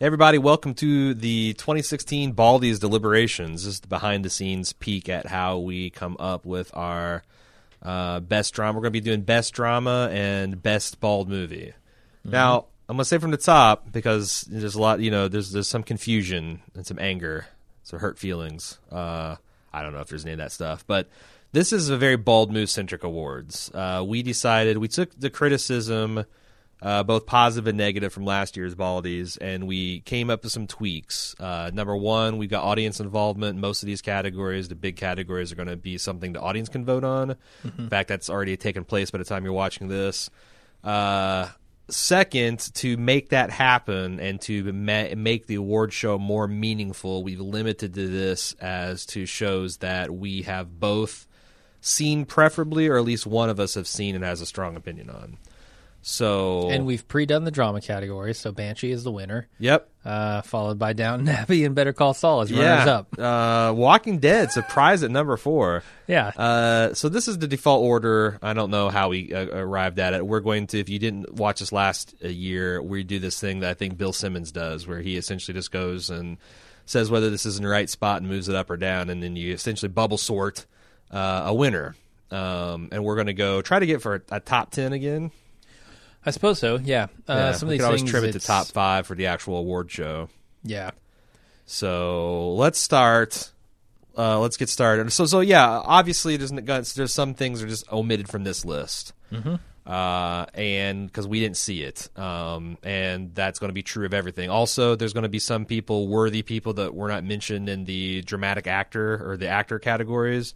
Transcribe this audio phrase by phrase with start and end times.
[0.00, 3.64] Everybody, welcome to the 2016 Baldy's Deliberations.
[3.64, 7.22] This is the behind the scenes peek at how we come up with our
[7.80, 8.76] uh, best drama.
[8.76, 11.74] We're going to be doing best drama and best bald movie.
[12.24, 15.52] Now, I'm going to say from the top because there's a lot, you know, there's
[15.52, 17.46] there's some confusion and some anger,
[17.84, 18.80] some hurt feelings.
[18.90, 19.36] Uh,
[19.72, 21.08] I don't know if there's any of that stuff, but
[21.52, 23.70] this is a very bald move centric awards.
[23.72, 26.24] Uh, we decided we took the criticism
[26.84, 30.66] uh, both positive and negative from last year's Baldies, and we came up with some
[30.66, 31.34] tweaks.
[31.40, 33.58] Uh, number one, we've got audience involvement.
[33.58, 36.84] Most of these categories, the big categories, are going to be something the audience can
[36.84, 37.36] vote on.
[37.78, 40.28] In fact, that's already taken place by the time you're watching this.
[40.84, 41.48] Uh,
[41.88, 47.40] second, to make that happen and to ma- make the award show more meaningful, we've
[47.40, 51.26] limited to this as to shows that we have both
[51.80, 55.08] seen, preferably, or at least one of us have seen and has a strong opinion
[55.08, 55.38] on.
[56.06, 60.78] So, And we've pre-done the drama category, so Banshee is the winner, yep, uh, followed
[60.78, 62.94] by Downton Abbey and Better Call Saul as runners yeah.
[62.94, 63.18] up.
[63.18, 65.82] Uh, Walking Dead surprise at number four.
[66.06, 68.38] Yeah, Uh, so this is the default order.
[68.42, 70.26] I don't know how we uh, arrived at it.
[70.26, 73.60] We're going to, if you didn't watch us last uh, year, we do this thing
[73.60, 76.36] that I think Bill Simmons does, where he essentially just goes and
[76.84, 79.22] says whether this is in the right spot and moves it up or down, and
[79.22, 80.66] then you essentially bubble sort
[81.10, 81.96] uh, a winner.
[82.30, 85.30] Um, and we're going to go try to get for a, a top ten again.
[86.26, 86.76] I suppose so.
[86.82, 88.10] Yeah, uh, Yeah, some of these could always things.
[88.10, 90.28] trim it to it's- top five for the actual award show.
[90.62, 90.92] Yeah,
[91.66, 93.50] So let's start.
[94.16, 95.12] Uh, let's get started.
[95.12, 96.52] So, so yeah, obviously there's
[96.94, 99.56] there's some things are just omitted from this list, mm-hmm.
[99.90, 104.14] uh, and because we didn't see it, um, and that's going to be true of
[104.14, 104.50] everything.
[104.50, 108.22] Also, there's going to be some people, worthy people, that were not mentioned in the
[108.22, 110.54] dramatic actor or the actor categories,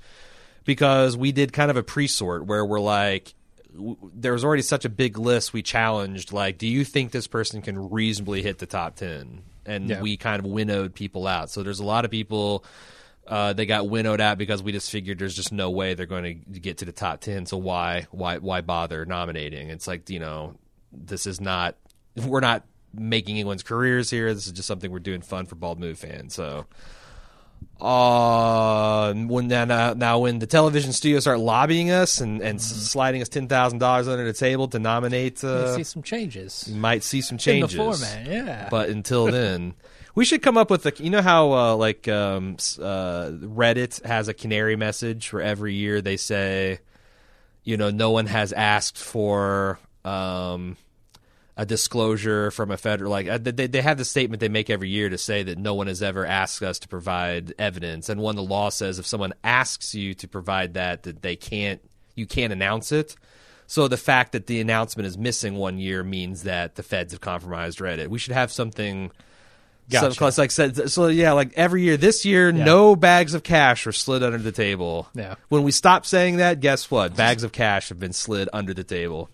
[0.64, 3.34] because we did kind of a pre-sort where we're like,
[3.78, 5.52] w- there was already such a big list.
[5.52, 9.42] We challenged, like, do you think this person can reasonably hit the top ten?
[9.64, 10.00] And Yeah.
[10.02, 11.50] we kind of winnowed people out.
[11.50, 12.64] So there's a lot of people
[13.26, 16.24] uh, they got winnowed out because we just figured there's just no way they're going
[16.50, 17.44] to get to the top ten.
[17.46, 19.68] So why why why bother nominating?
[19.70, 20.54] It's like you know
[20.92, 21.76] this is not
[22.16, 24.32] we're not making anyone's careers here.
[24.32, 26.34] This is just something we're doing fun for Bald Move fans.
[26.34, 26.66] So.
[27.80, 32.64] Uh, when then uh, now when the television studios start lobbying us and, and s
[32.64, 36.66] sliding us ten thousand dollars under the table to nominate, uh, see some changes.
[36.68, 38.26] you might see some changes in the format.
[38.26, 39.74] Yeah, but until then
[40.16, 44.26] we should come up with a you know how uh, like um, uh, reddit has
[44.26, 46.80] a canary message for every year they say
[47.62, 50.76] you know no one has asked for um,
[51.58, 54.88] a disclosure from a federal like uh, they, they have the statement they make every
[54.88, 58.36] year to say that no one has ever asked us to provide evidence and one
[58.36, 61.80] the law says if someone asks you to provide that that they can't
[62.14, 63.16] you can't announce it
[63.68, 67.20] so the fact that the announcement is missing one year means that the feds have
[67.20, 68.08] compromised Reddit.
[68.08, 69.12] We should have something.
[69.90, 70.14] Gotcha.
[70.14, 71.98] Some, like said, so yeah, like every year.
[71.98, 75.06] This year, no bags of cash were slid under the table.
[75.14, 75.34] Yeah.
[75.50, 77.14] When we stopped saying that, guess what?
[77.14, 79.28] Bags of cash have been slid under the table.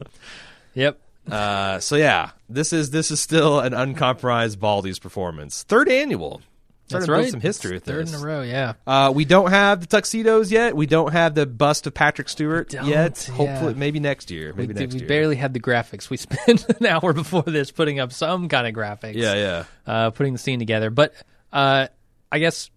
[0.74, 0.98] yep.
[1.30, 5.62] Uh, so yeah, this is this is still an uncompromised Baldy's performance.
[5.62, 6.42] Third annual.
[6.86, 7.30] Starting That's right.
[7.30, 8.14] Some history with Third this.
[8.14, 8.42] in a row.
[8.42, 8.74] Yeah.
[8.86, 10.76] Uh, we don't have the tuxedos yet.
[10.76, 12.86] We don't have the bust of Patrick Stewart yet.
[13.26, 13.34] yeah.
[13.34, 14.52] Hopefully, maybe next year.
[14.52, 15.08] We, Maybe did, next we year.
[15.08, 16.10] barely had the graphics.
[16.10, 19.14] We spent an hour before this putting up some kind of graphics.
[19.14, 19.64] Yeah, yeah.
[19.86, 20.90] uh, putting the scene together.
[20.90, 21.14] But
[21.54, 21.86] uh,
[22.30, 22.70] I guess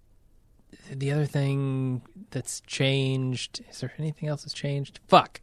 [0.89, 5.01] the other thing that's changed is there anything else that's changed?
[5.09, 5.41] Fuck.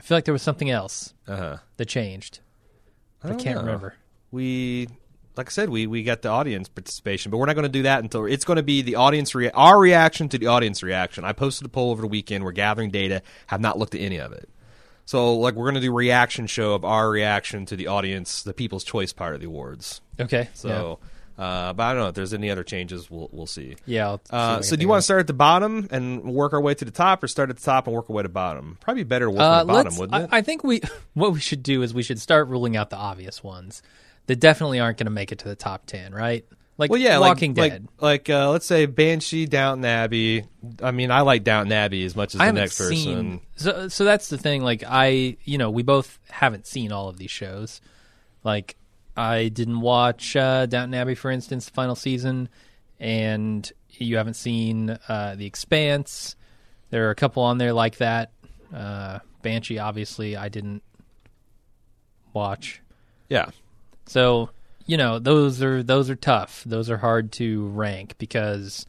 [0.00, 1.56] I feel like there was something else Uh huh.
[1.76, 2.40] that changed.
[3.22, 3.64] I, don't can't know.
[3.64, 3.94] remember.
[4.30, 4.88] we
[5.36, 7.82] like I said, we we got the audience participation, but we're not going to do
[7.82, 11.24] that until it's going to be the audience rea- our reaction to the audience reaction.
[11.24, 12.44] I posted a poll over the weekend.
[12.44, 13.22] We're gathering data.
[13.48, 14.48] Have not looked at any of it.
[15.04, 18.54] So like we're going to do reaction show of our reaction to the audience, the
[18.54, 20.00] People's Choice part of the awards.
[20.18, 20.48] Okay.
[20.54, 20.98] So,
[21.40, 23.10] uh, but I don't know if there's any other changes.
[23.10, 23.76] We'll we'll see.
[23.86, 24.16] yeah.
[24.16, 26.74] See Uh, so do you want to start at the bottom and work our way
[26.74, 28.76] to the top, or start at the top and work our way to the bottom?
[28.80, 30.28] Probably better to work Uh, from the bottom, wouldn't it?
[30.30, 30.82] I, I think we
[31.14, 33.82] what we should do is we should start ruling out the obvious ones
[34.26, 36.44] that definitely aren't going to make it to the top ten, right?
[36.76, 37.88] Like Well, yeah, Walking like, Dead.
[37.98, 40.44] Like, like uh, let's say Banshee, Downton Abbey.
[40.82, 43.40] I mean, I like Downton Abbey as much as I the next person.
[43.56, 44.62] So, so that's the thing.
[44.62, 47.82] Like, I, you know, we both haven't seen all of these shows.
[48.44, 48.76] Like,
[49.20, 52.48] I didn't watch uh, Downton Abbey, for instance, the final season,
[52.98, 56.36] and you haven't seen uh, The Expanse.
[56.88, 58.32] There are a couple on there like that.
[58.74, 60.82] Uh, Banshee, obviously, I didn't
[62.32, 62.80] watch.
[63.28, 63.50] Yeah,
[64.06, 64.50] So,
[64.86, 66.64] you know, those are those are tough.
[66.64, 68.86] Those are hard to rank because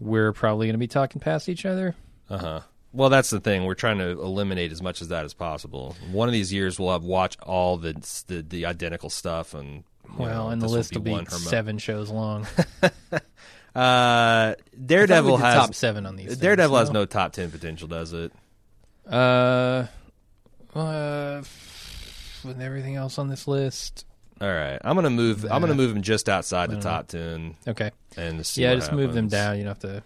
[0.00, 1.94] we're probably going to be talking past each other.
[2.30, 2.60] uh huh.
[2.94, 3.64] Well, that's the thing.
[3.64, 5.96] We're trying to eliminate as much of that as possible.
[6.12, 7.92] One of these years, we'll have watched all the
[8.28, 9.84] the, the identical stuff and
[10.16, 12.46] Well, know, and the will list will be her mo- seven shows long.
[13.74, 14.54] Uh,
[14.86, 16.36] Daredevil I thought we did has top seven on these.
[16.38, 18.32] Daredevil things, has no top ten potential, does it?
[19.04, 19.86] Uh,
[20.76, 21.42] uh,
[22.44, 24.06] with everything else on this list.
[24.40, 25.44] All right, I'm gonna move.
[25.44, 27.90] I'm gonna move them just outside the top ten Okay.
[28.16, 29.56] and Yeah, just move them down.
[29.58, 30.02] You don't have to.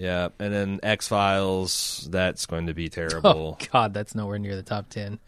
[0.00, 2.08] Yeah, and then X Files.
[2.10, 3.20] That's going to be terrible.
[3.24, 3.58] Oh terrible.
[3.70, 5.18] God, that's nowhere near the top ten.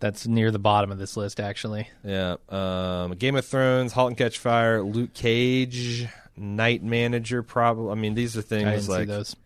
[0.00, 1.88] That's near the bottom of this list, actually.
[2.02, 2.36] Yeah.
[2.48, 7.42] Um, Game of Thrones, *Halt and Catch Fire*, Luke Cage, Night Manager.
[7.42, 7.92] Probably.
[7.92, 9.08] I mean, these are I things didn't see like.
[9.08, 9.36] those.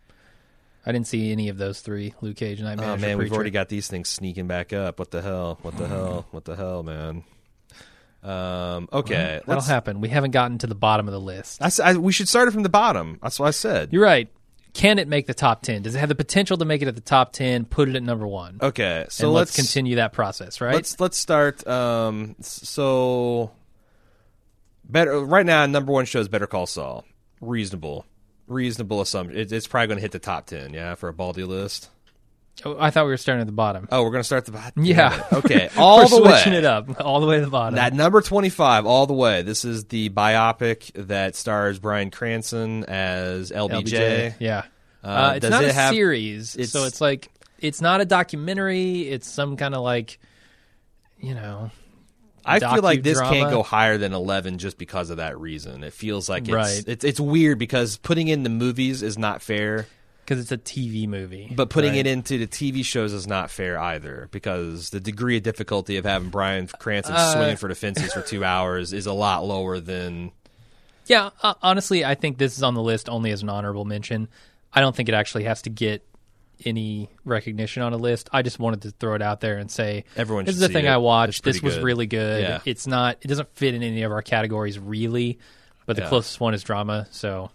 [0.87, 2.15] I didn't see any of those three.
[2.21, 2.85] Luke Cage, Night Manager.
[2.85, 4.99] Oh Manager, man, we've already got these things sneaking back up.
[5.01, 5.59] What the hell?
[5.63, 6.27] What the hell?
[6.31, 7.25] What the hell, man?
[8.23, 10.01] Um, okay, That'll happen.
[10.01, 11.61] We haven't gotten to the bottom of the list.
[11.63, 13.19] I I- we should start it from the bottom.
[13.23, 13.93] That's what I said.
[13.93, 14.29] You're right.
[14.73, 15.83] Can it make the top ten?
[15.83, 17.65] Does it have the potential to make it at the top ten?
[17.65, 18.59] Put it at number one.
[18.63, 20.75] Okay, so and let's, let's continue that process, right?
[20.75, 21.67] Let's let's start.
[21.67, 23.51] Um, so
[24.85, 25.67] better right now.
[25.67, 27.05] Number one show is Better Call Saul.
[27.41, 28.07] Reasonable,
[28.47, 29.39] reasonable assumption.
[29.39, 30.73] It, it's probably going to hit the top ten.
[30.75, 31.91] Yeah, for a Baldy list.
[32.65, 33.89] Oh, I thought we were starting at the bottom.
[33.91, 34.85] Oh, we're going to start the bottom.
[34.85, 35.25] Yeah.
[35.33, 35.71] Okay.
[35.79, 36.31] All the way.
[36.33, 37.77] switching it up all the way to the bottom.
[37.77, 39.41] That number 25, all the way.
[39.43, 43.85] This is the biopic that stars Bryan Cranston as LBJ.
[43.85, 44.35] LBJ.
[44.41, 44.65] Yeah.
[45.03, 47.31] Uh, Uh, it's not it a have- series, it's- so it's like
[47.61, 49.03] it's not a documentary.
[49.09, 50.19] It's some kind of like,
[51.19, 51.71] you know,
[52.45, 55.83] I feel like this can't go higher than 11 just because of that reason.
[55.85, 56.85] It feels like it's, Right.
[56.87, 59.87] it's, it's weird because putting in the movies is not fair.
[60.31, 61.53] Because it's a TV movie.
[61.57, 61.99] But putting right?
[61.99, 66.05] it into the TV shows is not fair either because the degree of difficulty of
[66.05, 69.81] having Bryan Cranston Uh, swinging for the fences for two hours is a lot lower
[69.81, 70.31] than.
[71.07, 74.29] yeah, uh, honestly, I think this is on the list only as an honorable mention.
[74.73, 76.07] I don't think it actually has to get
[76.65, 78.29] any recognition on a list.
[78.33, 80.85] I just wanted to throw it out there and say Everyone this is the thing
[80.85, 80.91] it.
[80.91, 81.43] I watched.
[81.43, 81.83] This was good.
[81.83, 82.43] really good.
[82.43, 82.61] Yeah.
[82.65, 83.17] It's not.
[83.23, 85.41] It doesn't fit in any of our categories really,
[85.87, 86.09] but the Yeah.
[86.09, 87.09] closest one is drama.
[87.11, 87.51] So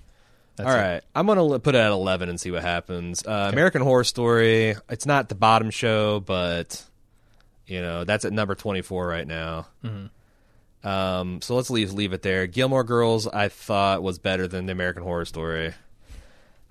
[0.55, 1.03] that's All it.
[1.13, 3.25] I'm gonna put it at 11 and see what happens.
[3.25, 4.75] Uh, American Horror Story.
[4.89, 6.83] It's not the bottom show, but
[7.67, 9.67] you know that's at number 24 right now.
[9.83, 10.87] Mm-hmm.
[10.87, 12.47] Um, so let's leave leave it there.
[12.47, 15.73] Gilmore Girls, I thought was better than the American Horror Story.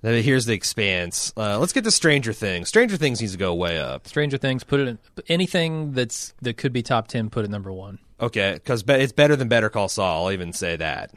[0.02, 1.32] Then here's the Expanse.
[1.34, 2.68] Uh, let's get to Stranger Things.
[2.68, 4.06] Stranger Things needs to go way up.
[4.06, 4.62] Stranger Things.
[4.62, 4.98] Put it in
[5.28, 7.30] anything that's that could be top ten.
[7.30, 7.98] Put it number one.
[8.20, 10.26] Okay, because be- it's better than Better Call Saul.
[10.26, 11.10] I'll even say that.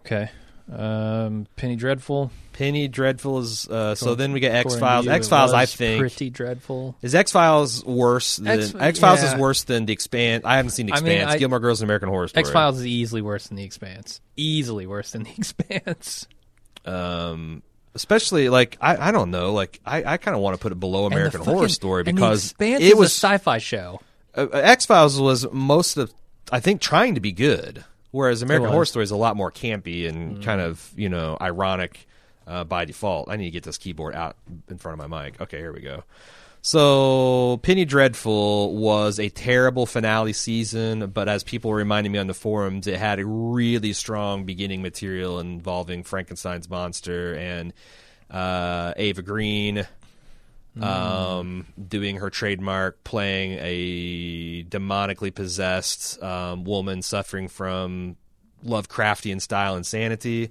[0.00, 0.30] Okay.
[0.72, 2.30] Um, Penny Dreadful.
[2.52, 3.68] Penny Dreadful is.
[3.68, 5.04] Uh, so then we get X According Files.
[5.04, 6.00] to you, it X Files, I think.
[6.00, 6.96] pretty dreadful.
[7.02, 10.44] Is X Files worse than X- X Files is worse than the Expanse?
[10.44, 11.32] I haven't seen the I mean, Expanse.
[11.34, 12.40] I- Gilmore Girls and American Horror Story.
[12.40, 14.20] X Files is easily worse than The Expanse.
[14.36, 16.26] Easily worse than The Expanse.
[16.84, 17.62] um,
[17.94, 20.80] especially like I, I don't know, like I, I kind of want to put it
[20.80, 23.14] below American And the Horror fucking- Story and because The Expanse it is was a
[23.14, 24.00] sci-fi show.
[24.34, 26.12] uh, X Files was most of
[26.50, 27.84] I think trying to be good,
[28.16, 28.70] whereas American.
[28.70, 30.08] Horror Story is a lot more campy Mm.
[30.08, 32.06] and kind of you know ironic
[32.46, 33.28] uh, by default.
[33.30, 34.36] I need to get this keyboard out
[34.68, 35.40] in front of my mic.
[35.40, 36.02] Okay, here we go.
[36.62, 42.26] So, Penny Dreadful was a terrible finale season, but as people were reminding me on
[42.26, 47.72] the forums, it had a really strong beginning material involving Frankenstein's monster and
[48.32, 49.86] uh, Eva Green
[50.82, 58.16] um, doing her trademark, playing a demonically possessed um, woman suffering from
[58.64, 60.50] Lovecraftian style insanity.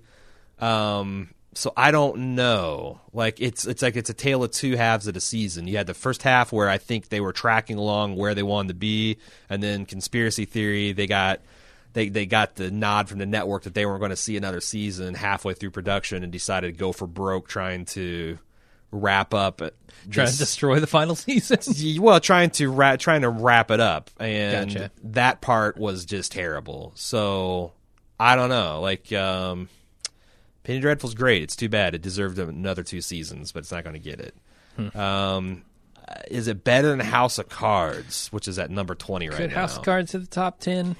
[0.60, 3.00] Um, so I don't know.
[3.13, 5.67] Like it's it's like it's a tale of two halves of the season.
[5.67, 8.70] You had the first half where I think they were tracking along where they wanted
[8.70, 9.17] to be,
[9.50, 11.41] and then conspiracy theory they got
[11.94, 14.60] they they got the nod from the network that they weren't going to see another
[14.60, 18.38] season halfway through production and decided to go for broke trying to
[18.92, 19.62] wrap up
[20.10, 22.01] Trying to destroy the final season.
[22.01, 24.92] well, trying to ra- trying to wrap it up, and Gotcha.
[25.04, 26.92] that part was just terrible.
[26.96, 27.72] So
[28.20, 28.82] I don't know.
[28.82, 29.68] Like um,
[30.63, 31.42] Penny Dreadful's great.
[31.44, 34.36] It's too bad it deserved another two seasons, but it's not going to get it.
[34.75, 34.98] Hmm.
[35.00, 35.62] Um,
[36.30, 39.56] is it better than House of Cards, which is at number twenty right Could now?
[39.62, 40.96] House of Cards hit the top ten?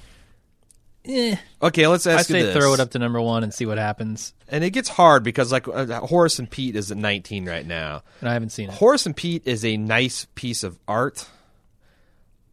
[1.06, 1.36] Eh.
[1.62, 2.56] Okay, let's I ask you say this.
[2.56, 4.34] throw it up to number one and see what happens.
[4.48, 8.02] and it gets hard because like uh, Horace and Pete is at nineteen right now.
[8.20, 8.74] And I haven't seen it.
[8.74, 11.26] Horace and Pete is a nice piece of art,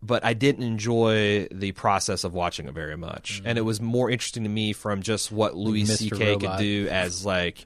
[0.01, 3.41] but I didn't enjoy the process of watching it very much.
[3.45, 5.97] And it was more interesting to me from just what Louis Mr.
[5.97, 6.37] C.K.
[6.37, 7.65] could do as like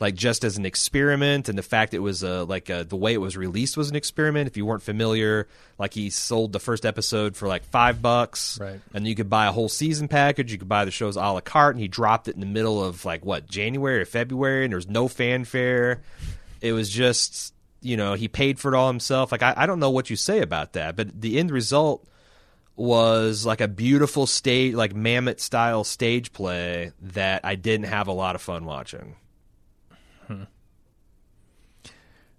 [0.00, 3.12] like just as an experiment and the fact it was uh, like uh, the way
[3.12, 4.48] it was released was an experiment.
[4.48, 5.46] If you weren't familiar
[5.78, 8.58] like he sold the first episode for like five bucks.
[8.58, 8.80] Right.
[8.94, 10.50] and you could buy a whole season package.
[10.50, 12.82] You could buy the shows a la carte and he dropped it in the middle
[12.82, 16.00] of like what january or february and there was no fanfare.
[16.62, 17.52] It was just
[17.82, 19.30] you know he paid for it all himself.
[19.30, 22.06] Like i, I don't know what you say about that but the end result
[22.76, 28.12] was like a beautiful stage, like mammoth style stage play that I didn't have a
[28.12, 29.16] lot of fun watching.
[30.30, 30.42] Hmm.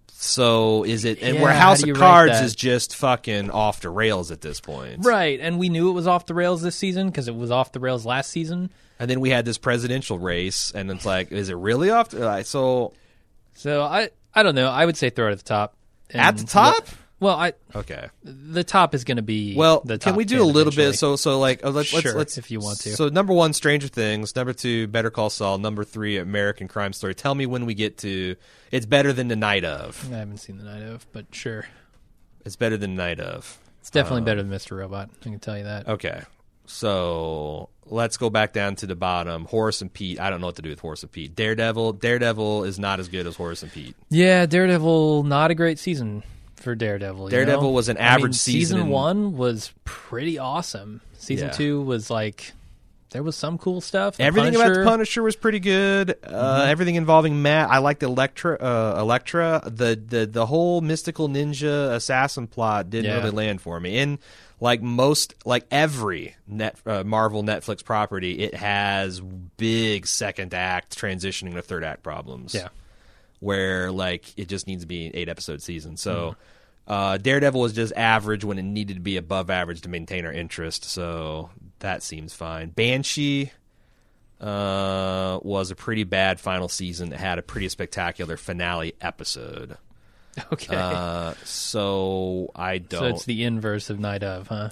[0.07, 1.21] So is it?
[1.21, 5.03] And Yeah, where House of Cards is just fucking off the rails at this point,
[5.03, 7.71] Right, and we knew it was off the rails this season because it was off
[7.71, 8.69] the rails last season.
[8.99, 12.09] And then we had this presidential race, and it's like, is it really off?
[12.09, 12.93] The, like, so
[13.55, 14.69] So I I don't know.
[14.69, 15.75] I would say throw it at the top.
[16.13, 16.87] at the top,
[17.21, 18.09] Well, I okay.
[18.23, 20.87] the top is going to be Well, The can we do a little eventually.
[20.93, 20.97] bit?
[20.97, 22.95] So, so like, uh, let's Sure, let's, let's if you want to.
[22.95, 24.35] So, number one, Stranger Things.
[24.35, 25.59] Number two, Better Call Saul.
[25.59, 27.13] Number three, American Crime Story.
[27.13, 28.35] Tell me when we get to.
[28.71, 30.03] It's better than the night of.
[30.11, 31.67] I haven't seen the night of, but sure,
[32.43, 33.59] It's better than the night of.
[33.81, 34.75] it's definitely better than Mr.
[34.77, 35.11] Robot.
[35.21, 35.87] I can tell you that.
[35.87, 36.23] Okay,
[36.65, 39.45] so let's go back down to the bottom.
[39.45, 40.19] Horace and Pete.
[40.19, 41.35] I don't know what to do with Horace and Pete.
[41.35, 41.93] Daredevil.
[41.93, 43.95] Daredevil is not as good as Horace and Pete.
[44.09, 46.23] Yeah, Daredevil, not a great season
[46.61, 47.29] for Daredevil.
[47.29, 47.69] Daredevil know?
[47.69, 51.01] was an I average mean, season in- one was pretty awesome.
[51.17, 51.53] Season Yeah.
[51.53, 52.53] two was like
[53.11, 54.15] there was some cool stuff.
[54.15, 56.15] The Everything about the Punisher- Punisher was pretty good.
[56.23, 58.55] Uh, Everything involving Matt, I liked Elektra.
[58.55, 63.17] Uh, Elektra, the, the the whole mystical ninja assassin plot didn't Yeah.
[63.17, 63.97] really land for me.
[63.97, 64.17] And
[64.61, 71.53] like most, like every net uh, Marvel Netflix property, it has big second act transitioning
[71.55, 72.53] to third act problems.
[72.55, 72.69] Yeah.
[73.41, 75.97] Where like it just needs to be an eight episode season.
[75.97, 76.31] So.
[76.31, 76.39] Mm-hmm.
[76.87, 80.31] Uh, Daredevil was just average when it needed to be above average to maintain our
[80.33, 82.69] interest, so that seems fine.
[82.71, 83.51] Banshee,
[84.41, 89.77] uh, was a pretty bad final season that had a pretty spectacular finale episode.
[90.51, 92.99] Okay, Uh, so I don't.
[92.99, 94.69] So it's the inverse of Night of, huh?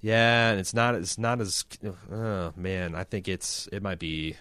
[0.00, 0.96] yeah, and it's not.
[0.96, 1.64] It's not as.
[2.12, 3.68] Oh man, I think it's.
[3.72, 4.36] It might be.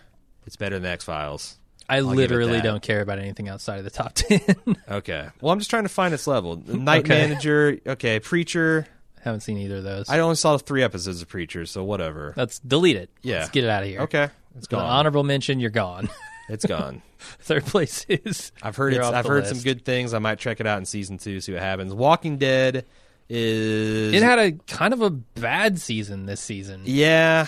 [0.46, 1.58] It's better than X Files.
[1.92, 4.42] I give it literally don't care about anything outside of the top ten.
[4.90, 5.28] Okay.
[5.42, 6.56] Well, I'm just trying to find its level.
[6.68, 7.28] Night Okay.
[7.28, 7.80] Manager.
[7.86, 8.20] Okay.
[8.20, 8.88] Preacher.
[9.22, 10.10] Haven't seen either of those.
[10.10, 12.34] I only saw three episodes of Preacher, so whatever.
[12.36, 13.10] Let's delete it.
[13.22, 13.40] Yeah.
[13.40, 14.02] Let's get it out of here.
[14.02, 14.24] Okay.
[14.24, 14.82] It's It's gone.
[14.82, 15.60] an honorable mention.
[15.60, 16.10] You're gone.
[16.50, 17.02] It's gone.
[17.20, 18.52] Third place is.
[18.62, 20.14] I've heard it's, I've the heard some good things.
[20.14, 21.94] I might check it out in season two, see what happens.
[21.94, 22.84] Walking Dead
[23.30, 26.82] is It had a kind of a bad season this season.
[26.84, 27.46] yeah.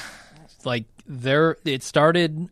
[0.64, 2.48] Like there, it started.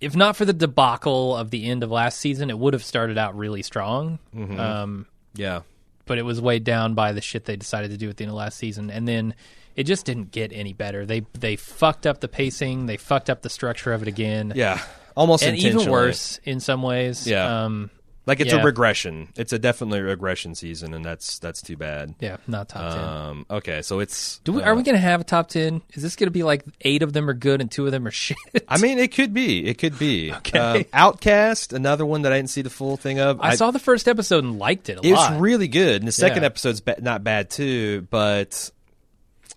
[0.00, 3.18] If not for the debacle of the end of last season, it would have started
[3.18, 4.18] out really strong.
[4.34, 4.58] Mm-hmm.
[4.60, 5.60] Um, Yeah.
[6.06, 8.30] but it was weighed down by the shit they decided to do at the end
[8.30, 9.34] of last season, and then
[9.76, 11.04] it just didn't get any better.
[11.04, 14.80] They they fucked up the pacing, they fucked up the structure of it again, Yeah.
[15.16, 17.26] Almost and even worse in some ways.
[17.26, 17.64] Yeah.
[17.64, 17.90] um,
[18.28, 18.60] Like it's Yeah.
[18.60, 19.28] a regression.
[19.36, 22.14] It's a definitely regression season, and that's that's too bad.
[22.20, 23.02] yeah, not top ten.
[23.04, 23.46] Um.
[23.50, 23.80] Okay.
[23.80, 24.38] So it's.
[24.44, 25.80] Do we, uh, are we going to have a top ten?
[25.94, 28.06] Is this going to be like eight of them are good and two of them
[28.06, 28.36] are shit?
[28.68, 29.66] I mean, it could be.
[29.66, 30.30] It could be.
[30.38, 30.58] Okay.
[30.58, 33.40] Um, Outcast, another one that I didn't see the full thing of.
[33.40, 35.40] I, saw the first episode and liked it a It was lot.
[35.40, 36.46] really good, and the second Yeah.
[36.46, 38.06] episode's ba- not bad too.
[38.10, 38.70] But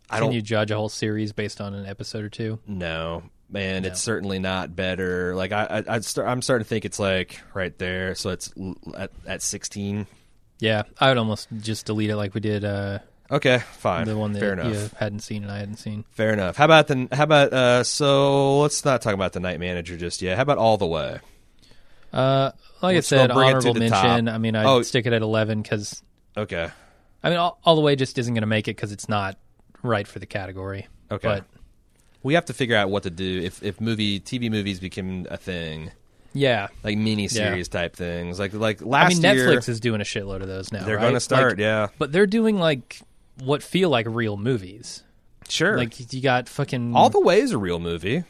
[0.09, 2.59] I Can don't you judge a whole series based on an episode or two?
[3.51, 3.85] Man.
[3.85, 5.35] It's certainly not better.
[5.35, 8.15] Like I, I, I'd start, I'm starting to think it's like right there.
[8.15, 8.53] So it's
[8.97, 10.07] at, at 16.
[10.59, 12.99] Yeah, I would almost just delete it like we did uh,
[13.31, 14.05] Okay, fine.
[14.05, 14.73] the one that Fair enough.
[14.73, 16.03] you hadn't seen and I hadn't seen.
[16.11, 16.55] Fair enough.
[16.57, 17.07] How about the?
[17.11, 17.83] How about uh?
[17.83, 20.35] So let's not talk about the night manager just yet.
[20.35, 21.19] How about all the way?
[22.13, 24.25] Uh, like Let's I said, go bring it to honorable mention.
[24.25, 24.35] top.
[24.35, 24.81] I mean, I'd Oh.
[24.81, 26.03] stick it at eleven because
[26.37, 26.69] Okay.
[27.23, 29.37] I mean, all, all the way just isn't going to make it because it's not
[29.83, 30.87] right for the category.
[31.09, 31.27] Okay.
[31.27, 31.45] But
[32.23, 35.37] we have to figure out what to do if if movie TV movies become a
[35.37, 35.91] thing,
[36.33, 38.39] yeah, like mini series type things.
[38.39, 40.85] Like like last I mean, year Netflix is doing a shitload of those now.
[40.85, 41.01] they're right?
[41.01, 41.53] going to start.
[41.53, 43.01] Like, yeah, but they're doing like
[43.43, 45.03] what feel like real movies.
[45.49, 45.77] sure.
[45.77, 48.23] Like you got fucking all the way is a real movie.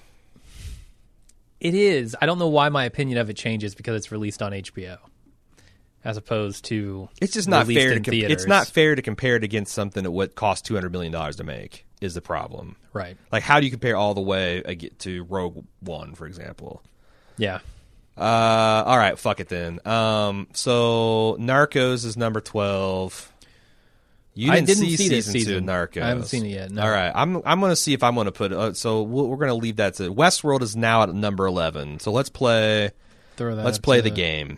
[1.59, 2.15] It is.
[2.19, 4.97] I don't know why my opinion of it changes because it's released on HBO,
[6.03, 7.93] as opposed to It's just not fair.
[7.93, 10.91] To com- it's not fair to compare it against something that would cost two hundred
[10.91, 11.85] million dollars to make.
[12.01, 12.75] Is the problem?
[12.93, 13.15] right.
[13.31, 16.81] Like, how do you compare all the way to Rogue One, for example?
[17.37, 17.59] Yeah,
[18.17, 18.21] Uh,
[18.85, 19.79] all right, fuck it then.
[19.85, 23.31] Um, so Narcos is number twelve.
[24.33, 25.71] You didn't, didn't see, see this season, two.
[25.71, 26.01] Narcos.
[26.01, 26.81] I haven't seen it yet, no.
[26.83, 28.51] All right, I'm I'm gonna see if I'm gonna put.
[28.51, 31.99] Uh, so we'll, we're gonna leave that to Westworld is now at number eleven.
[31.99, 32.91] So let's play.
[33.37, 33.65] throw that.
[33.65, 34.57] Let's play to the game.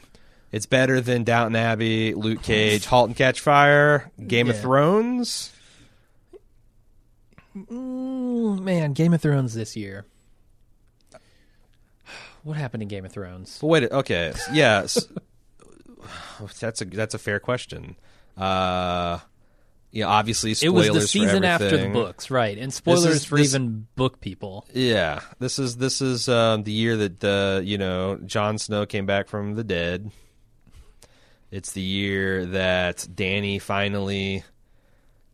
[0.52, 5.52] It's better than Downton Abbey, Luke Cage, Halt and Catch Fire, Game of Thrones.
[7.56, 10.06] Mm, man, Game of Thrones this year.
[12.44, 13.60] What happened in Game of Thrones?
[13.62, 15.08] Wait, okay, yes,
[16.60, 17.96] that's a that's a fair question.
[18.36, 19.20] Uh,
[19.92, 20.88] yeah, obviously spoilers.
[20.88, 22.58] It was the season after the books, right?
[22.58, 24.68] And spoilers is- for this- even book people.
[24.74, 29.06] Yeah, this is this is um, the year that uh, you know Jon Snow came
[29.06, 30.12] back from the dead.
[31.50, 34.44] It's the year that Dany finally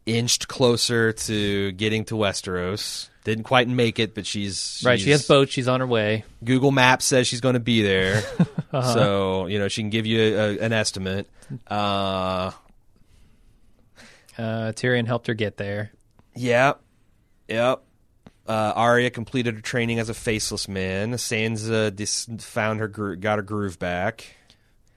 [0.06, 3.10] inched closer to getting to Westeros.
[3.26, 4.98] Didn't quite make it, but she's, right.
[4.98, 5.52] She she's- has boats.
[5.52, 6.24] She's on her way.
[6.44, 8.24] Google Maps says she's going to be there,
[8.74, 8.94] Uh-huh.
[8.94, 11.30] so you know she can give you a, an estimate.
[11.68, 12.52] Uh,
[14.38, 15.92] Uh, Tyrion helped her get there.
[16.36, 16.80] Yep.
[17.50, 17.84] Yep.
[18.48, 21.12] Uh, Arya completed her training as a faceless man.
[21.14, 24.38] Sansa dis- found her gro- got her groove back.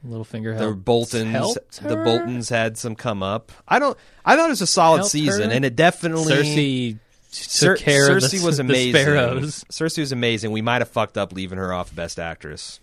[0.06, 0.73] Littlefinger The.
[0.75, 1.97] Boltons, helped the?
[1.97, 3.52] Boltons had some come up.
[3.68, 3.97] I don't.
[4.25, 5.56] I thought it was a solid Helped season, her?
[5.56, 6.99] and it definitely Cersei
[7.30, 9.00] Cer- took care Cersei of the, was amazing.
[9.00, 9.64] sparrows.
[9.71, 10.50] Cersei was amazing.
[10.50, 12.80] We might have fucked up leaving her off Best Actress.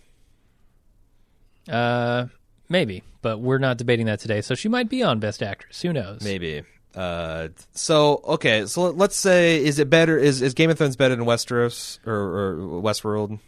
[1.68, 2.26] Uh,
[2.68, 4.40] maybe, but we're not debating that today.
[4.40, 5.82] So she might be on Best Actress.
[5.82, 6.22] Who knows?
[6.22, 6.62] Maybe.
[6.94, 10.18] Uh, so okay, so let's say is it better?
[10.18, 13.38] Is is Game of Thrones better than Westeros or, or Westworld?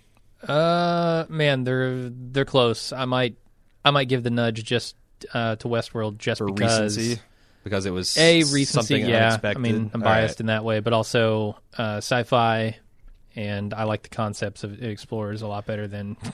[0.47, 2.93] Uh, man, they're they're close.
[2.93, 3.37] I might
[3.85, 4.97] I might give the nudge just
[5.33, 7.21] uh, to Westworld just for because recency
[7.65, 8.65] because it was a recency.
[8.65, 9.59] something yeah, unexpected.
[9.59, 10.41] I mean I'm All biased right.
[10.41, 12.77] in that way, but also uh, sci-fi,
[13.37, 16.17] and I like the concepts of Explorers a lot better than.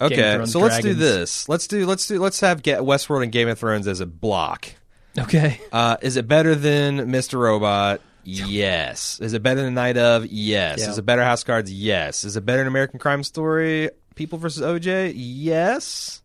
[0.00, 1.46] Game of Okay, so let's do this.
[1.46, 4.72] Let's do let's do let's have get Westworld and Game of Thrones as a block.
[5.18, 5.60] Okay.
[5.72, 7.38] Uh, is it better than Mr.
[7.38, 8.00] Robot?
[8.24, 9.18] Yes.
[9.20, 10.26] Is it better than Night of?
[10.26, 10.80] Yes.
[10.80, 10.90] Yeah.
[10.90, 11.72] Is it better House Cards?
[11.72, 12.24] Yes.
[12.24, 13.90] Is it better than American Crime Story?
[14.14, 15.12] People versus OJ?
[15.16, 16.19] Yes.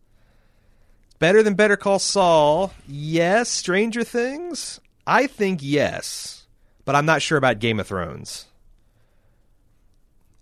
[1.26, 2.72] Better than Better Call Saul?
[2.88, 3.50] Yes.
[3.50, 4.80] Stranger Things?
[5.08, 6.46] I think yes,
[6.86, 8.46] but I'm not sure about Game of Thrones.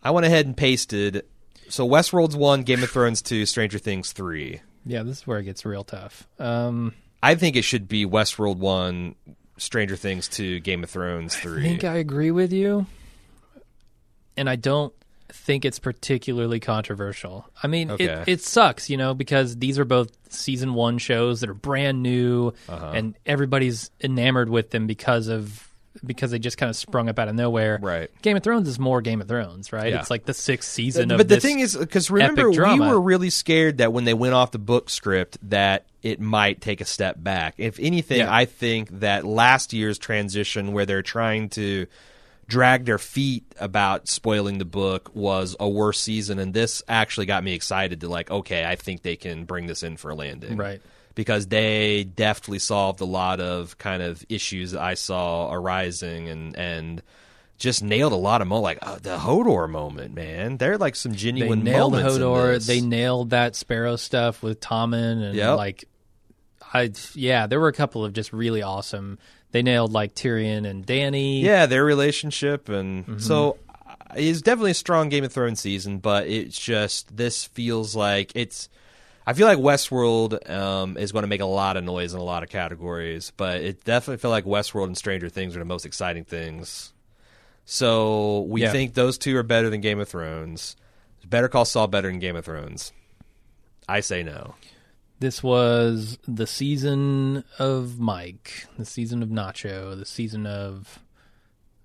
[0.02, 1.24] I went ahead and pasted.
[1.70, 4.60] So Westworld's one, Game of Thrones two, Stranger Things three.
[4.86, 6.28] Yeah, this is where it gets real tough.
[6.38, 9.16] Um, I think it should be Westworld one,
[9.56, 11.62] Stranger Things two, Game of Thrones three.
[11.62, 12.88] I think I agree with you,
[14.36, 14.94] and I don't
[15.34, 17.50] think it's particularly controversial.
[17.62, 18.06] I mean, Okay.
[18.06, 22.02] it, it sucks, you know, because these are both season one shows that are brand
[22.04, 22.92] new, Uh-huh.
[22.94, 25.68] and everybody's enamored with them because of
[26.04, 27.78] because they just kind of sprung up out of nowhere.
[27.80, 28.10] Right.
[28.24, 29.92] Game of Thrones is more Game of Thrones, right?
[29.94, 30.00] Yeah.
[30.00, 32.90] It's like the sixth season but of But the thing is, because remember, we drama.
[32.90, 36.82] were really scared that when they went off the book script, that it might take
[36.82, 37.54] a step back.
[37.60, 38.36] If anything, Yeah.
[38.36, 41.86] I think that last year's transition, where they're trying to
[42.48, 47.44] drag their feet about spoiling the book, was a worse season, and this actually got
[47.44, 50.58] me excited to like, okay, I think they can bring this in for a landing,
[50.58, 50.82] Right.
[51.16, 56.56] Because they deftly solved a lot of kind of issues that I saw arising, and
[56.56, 57.02] and.
[57.60, 60.58] Just nailed a lot of mo like uh, the Hodor moment, man.
[60.58, 62.66] They're like some they genuine nailed moments Hodor.
[62.66, 65.58] They nailed that Sparrow stuff with Tommen and Yep.
[65.58, 65.86] like,
[66.74, 69.18] I yeah, there were a couple of just really awesome.
[69.54, 71.42] They nailed like Tyrion and Dany.
[71.42, 73.20] yeah, their relationship, and Mm-hmm.
[73.20, 76.00] so uh, it's definitely a strong Game of Thrones season.
[76.00, 78.68] But it's just this feels like it's.
[79.26, 82.24] I feel like Westworld um, is going to make a lot of noise in a
[82.24, 85.86] lot of categories, but it definitely feel like Westworld and Stranger Things are the most
[85.86, 86.92] exciting things.
[87.66, 88.72] So we Yeah.
[88.72, 90.76] think those two are better than Game of Thrones.
[91.26, 92.92] Better Call Saul better than Game of Thrones.
[93.88, 94.56] I say no.
[95.24, 101.00] This was the season of Mike, the season of Nacho, the season of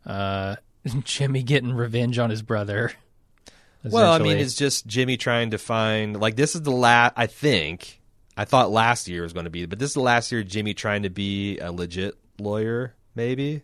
[0.05, 0.57] uh,
[1.05, 2.90] Jimmy getting revenge on his brother.
[3.85, 7.14] Well, I mean, it's just Jimmy trying to find like this is the last.
[7.16, 8.01] I think
[8.37, 10.74] I thought last year was going to be, but this is the last year Jimmy
[10.74, 12.96] trying to be a legit lawyer.
[13.14, 13.62] Maybe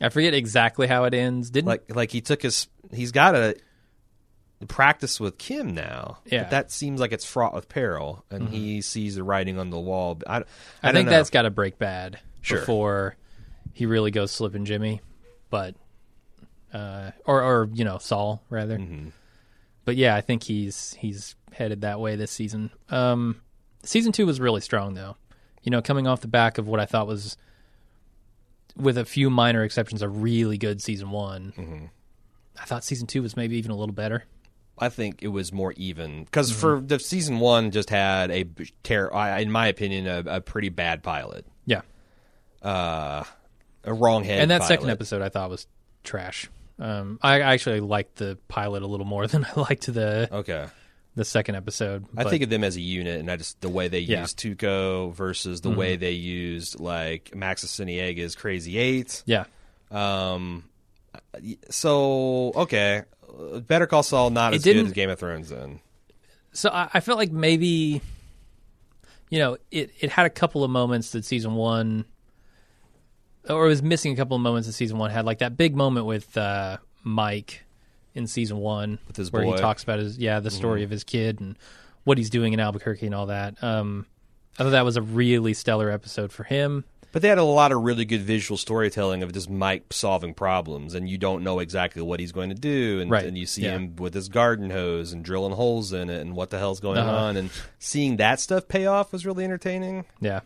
[0.00, 1.50] I forget exactly how it ends.
[1.50, 3.56] Didn't like like he took his he's got to
[4.66, 6.18] practice with Kim now.
[6.24, 6.38] Yeah.
[6.40, 6.44] Mm-hmm.
[6.44, 9.78] but that seems like it's fraught with peril, and he sees the writing on the
[9.78, 10.20] wall.
[10.26, 10.44] I, I,
[10.82, 11.12] I, think know.
[11.12, 12.60] that's got to break bad Sure.
[12.60, 13.16] before
[13.72, 15.00] he really goes slipping Jimmy,
[15.50, 15.74] but
[16.72, 18.78] uh, or or you know Saul rather.
[18.78, 19.08] Mm-hmm.
[19.84, 22.70] But yeah, I think he's he's headed that way this season.
[22.90, 23.40] Um,
[23.84, 25.16] season two was really strong though.
[25.62, 27.36] You know, coming off the back of what I thought was,
[28.76, 31.52] with a few minor exceptions, a really good season one.
[31.56, 31.84] Mm-hmm.
[32.60, 34.24] I thought season two was maybe even a little better.
[34.80, 36.60] I think it was more even because Mm-hmm.
[36.60, 38.44] for the season one just had a
[38.82, 41.44] ter- in my opinion, a, a pretty bad pilot.
[41.66, 41.82] Yeah,
[42.62, 43.24] Uh,
[43.84, 44.40] a wrong head.
[44.40, 44.68] and that pilot.
[44.68, 45.66] second episode I thought was
[46.04, 46.48] trash.
[46.78, 50.66] Um, I actually liked the pilot a little more than I liked the Okay.
[51.16, 52.04] the second episode.
[52.16, 54.20] I but- think of them as a unit, and I just the way they Yeah.
[54.20, 59.22] used Tuco versus the way they used like Max Arciniega's Crazy Eight.
[59.26, 59.44] yeah,
[59.90, 60.64] Um,
[61.70, 63.02] so okay,
[63.66, 65.50] Better Call Saul not It as good as Game of Thrones.
[65.50, 65.80] Then
[66.52, 68.00] so I, I felt like maybe,
[69.30, 72.04] you know, it it had a couple of moments that season one,
[73.48, 75.76] or it was missing a couple of moments that season one had, like that big
[75.76, 77.64] moment with uh, Mike
[78.14, 79.52] in season one, With his where boy.
[79.52, 81.56] He talks about his yeah the story of his kid and
[82.04, 83.62] what he's doing in Albuquerque and all that.
[83.62, 84.06] Um,
[84.58, 86.84] I thought that was a really stellar episode for him.
[87.10, 90.94] But they had a lot of really good visual storytelling of just Mike solving problems,
[90.94, 93.24] and you don't know exactly what he's going to do, and, Right.
[93.24, 93.76] and you see Yeah.
[93.76, 96.98] him with his garden hose and drilling holes in it, and what the hell's going
[96.98, 97.10] Uh-huh.
[97.16, 100.04] on, and seeing that stuff pay off was really entertaining.
[100.20, 100.40] Yeah.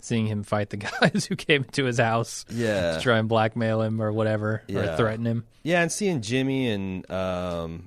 [0.00, 3.82] Seeing him fight the guys who came into his house Yeah, to try and blackmail
[3.82, 4.94] him or whatever, Yeah.
[4.94, 5.44] or threaten him.
[5.62, 7.84] yeah, and seeing Jimmy and um,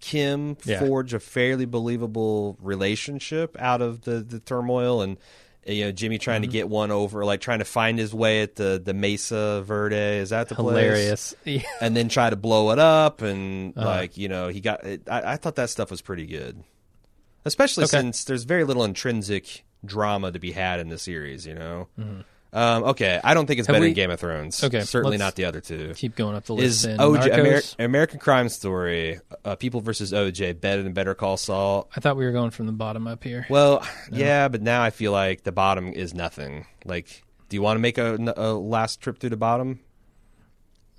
[0.00, 0.80] Kim Yeah.
[0.80, 5.16] forge a fairly believable relationship out of the the turmoil, and
[5.66, 6.50] you know Jimmy trying Mm-hmm.
[6.50, 9.96] to get one over, like trying to find his way at the the Mesa Verde.
[9.96, 10.66] Is that the place?
[10.76, 11.34] Hilarious.
[11.44, 11.62] Yeah.
[11.80, 13.86] and then try to blow it up and Uh-huh.
[13.86, 16.62] like you know he got it, I, I thought that stuff was pretty good
[17.44, 17.98] especially Okay.
[17.98, 21.88] since there's very little intrinsic drama to be had in the series you know
[22.56, 23.66] um, okay i don't think it's.
[23.66, 26.16] Have better we- than game of thrones Okay, certainly let's not the other two Keep
[26.16, 26.66] going up the list.
[26.66, 26.98] is then.
[26.98, 27.76] OJ Narcos?
[27.84, 31.88] American Crime Story uh, People versus OJ better than Better Call Saul?
[31.96, 33.46] I thought we were going from the bottom up here.
[33.50, 36.66] Well, yeah, but now I feel like the bottom is nothing.
[36.84, 39.80] Like, do you want to make a, a last trip through the bottom?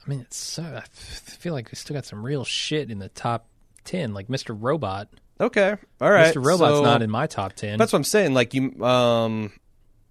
[0.06, 0.64] I mean, it's so.
[0.64, 3.48] I feel like we still got some real shit in the top
[3.84, 4.56] ten, like Mr.
[4.58, 5.10] Robot.
[5.40, 6.34] Okay, all right.
[6.34, 6.44] Mr.
[6.44, 7.78] Robot's so- not in my top ten.
[7.78, 8.34] That's what I'm saying.
[8.34, 9.52] Like you, um,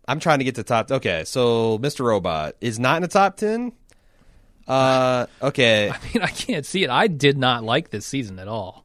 [0.08, 0.90] I'm trying to get to top.
[0.90, 2.04] Okay, so Mr.
[2.04, 3.72] Robot is not in the top ten.
[4.66, 6.90] Uh, okay, I mean, I can't see it.
[6.90, 8.84] I did not like this season at all.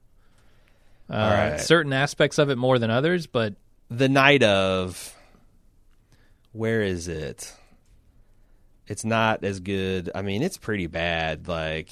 [1.09, 1.59] Uh, All right.
[1.59, 3.55] Certain aspects of it more than others, but
[3.89, 5.15] the night of.
[6.53, 7.53] Where is it?
[8.87, 10.09] It's not as good.
[10.13, 11.47] I mean, it's pretty bad.
[11.47, 11.89] Like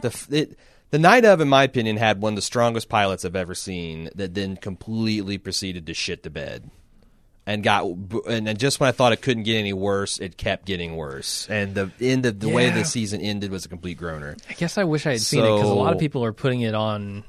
[0.00, 0.58] the it.
[0.90, 4.08] The night of, in my opinion, had one of the strongest pilots I've ever seen.
[4.14, 6.70] That then completely proceeded to shit the bed.
[7.48, 7.84] And got
[8.26, 11.48] and then just when I thought it couldn't get any worse, it kept getting worse.
[11.48, 14.36] And the end of the way the season ended was a complete groaner.
[14.50, 16.60] I guess I wish I had seen it because a lot of people are putting
[16.60, 17.24] it on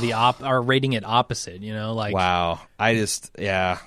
[0.00, 1.62] the op are rating it opposite.
[1.62, 3.78] You know, like Wow, I just yeah.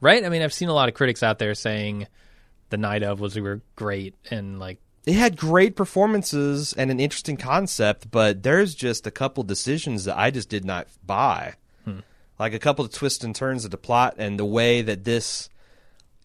[0.00, 0.24] right.
[0.24, 2.08] I mean, I've seen a lot of critics out there saying
[2.70, 3.38] the night of was
[3.76, 9.12] great and like It had great performances and an interesting concept, but there's just a
[9.12, 11.54] couple decisions that I just did not buy.
[12.40, 15.50] Like a couple of twists and turns of the plot and the way that this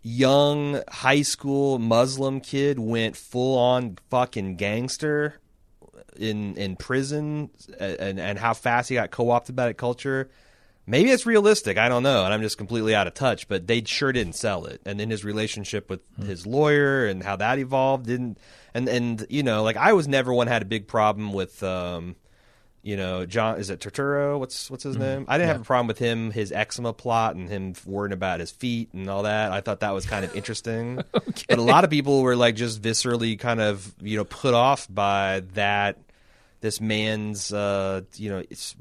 [0.02, 5.42] young high school Muslim kid went full on fucking gangster
[6.16, 10.30] in in prison and and how fast he got co-opted by that culture.
[10.88, 11.78] Maybe it's realistic.
[11.78, 13.50] I don't know, and I'm just completely out of touch.
[13.50, 14.82] But they sure didn't sell it.
[14.86, 18.38] And then his relationship with his lawyer and how that evolved didn't.
[18.74, 22.16] And and you know, like I was never one had a big problem with, um,
[22.86, 23.58] you know, John.
[23.58, 24.38] Is it Turturro?
[24.38, 25.26] What's what's his name?
[25.28, 28.52] I didn't have a problem with him, his eczema plot, and him worrying about his
[28.52, 29.52] feet and all that.
[29.52, 31.02] I thought that was kind of interesting.
[31.12, 34.88] But a lot of people were like just viscerally kind of you know put off
[34.88, 35.98] by that
[36.62, 38.76] this man's uh you know it's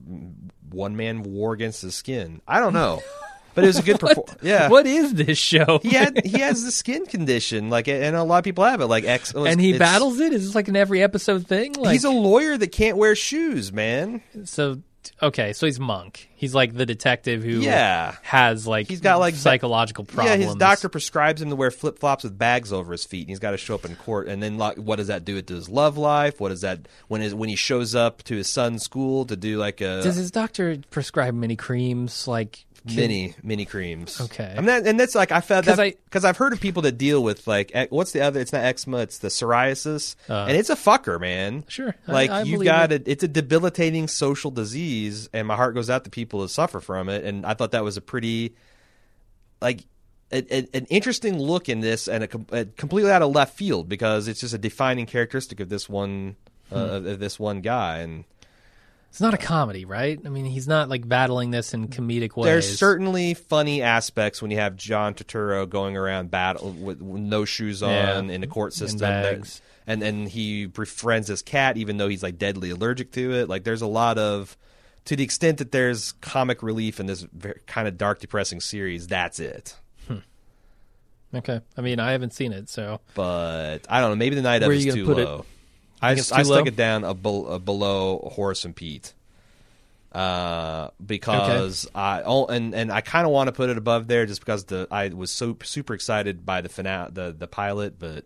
[0.70, 3.02] one man war against his skin i don't know
[3.54, 5.78] but it was a good performance yeah what is this show?
[5.82, 8.86] he had he has the skin condition like and a lot of people have it
[8.86, 10.32] like X and he it's- battles it.
[10.32, 11.72] Is this like an every episode thing?
[11.74, 14.80] Like he's a lawyer that can't wear shoes man so
[15.22, 15.52] okay.
[15.52, 16.30] So he's monk.
[16.34, 18.16] He's like the detective who Yeah.
[18.22, 20.40] has like He's got, like, psychological problems.
[20.40, 23.38] yeah his doctor prescribes him to wear flip-flops with bags over his feet and he's
[23.38, 25.68] got to show up in court and then like what does that do to his
[25.68, 29.24] love life what does that when his when he shows up to his son's school
[29.26, 32.26] to do like a Does his doctor prescribe many creams?
[32.26, 34.20] Like mini mini creams.
[34.20, 34.54] Okay.
[34.60, 36.98] Not, and that's like I felt 'Cause that I- because I've heard of people that
[36.98, 38.40] deal with like ec- what's the other?
[38.40, 38.98] It's not eczema.
[38.98, 40.44] It's the psoriasis, Uh.
[40.48, 41.64] and it's a fucker, man.
[41.68, 43.06] Sure, Like I you've got it.
[43.06, 46.80] a, it's a debilitating social disease, and my heart goes out to people that suffer
[46.80, 47.24] from it.
[47.24, 48.54] And I thought that was a pretty
[49.60, 49.80] like.
[50.32, 52.28] A, a, an interesting look in this, and a,
[52.60, 56.34] a completely out of left field because it's just a defining characteristic of this one,
[56.72, 57.06] uh, Hmm.
[57.06, 58.24] of this one guy, and
[59.14, 60.18] It's not a comedy, right?
[60.26, 62.46] I mean, he's not like battling this in comedic ways.
[62.46, 67.44] There's certainly funny aspects when you have John Turturro going around battle with, with no
[67.44, 69.44] shoes on Yeah, in the court system,
[69.86, 73.48] and and he befriends his cat even though he's like deadly allergic to it.
[73.48, 74.56] Like there's a lot of,
[75.04, 79.06] to the extent that there's comic relief in this very, kind of dark, depressing series.
[79.06, 79.76] That's it.
[80.08, 81.36] Hmm.
[81.36, 81.60] okay.
[81.76, 84.16] I mean, I haven't seen it, so But I don't know.
[84.16, 85.44] Maybe the night of Where is too gonna it?
[86.08, 86.58] I, I stuck low?
[86.64, 89.12] it down a, a below Horace and Pete.
[90.12, 94.26] Uh, because I oh, and and I kind of want to put it above there
[94.26, 98.24] just because the I was so super excited by the finale, the the pilot, but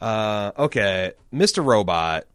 [0.00, 1.64] uh, okay, Mr.
[1.64, 2.26] Robot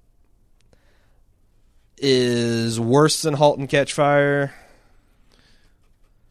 [1.97, 4.53] is worse than *Halt and Catch Fire*.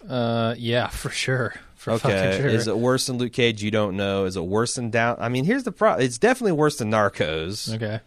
[0.09, 1.55] uh, yeah, for sure.
[1.77, 2.49] For Okay, sure.
[2.49, 3.63] is it worse than Luke Cage?
[3.63, 4.25] You don't know.
[4.25, 5.17] Is it worse than Down?
[5.19, 6.05] I mean, here's the problem.
[6.05, 7.75] It's definitely worse than Narcos.
[7.75, 8.01] okay.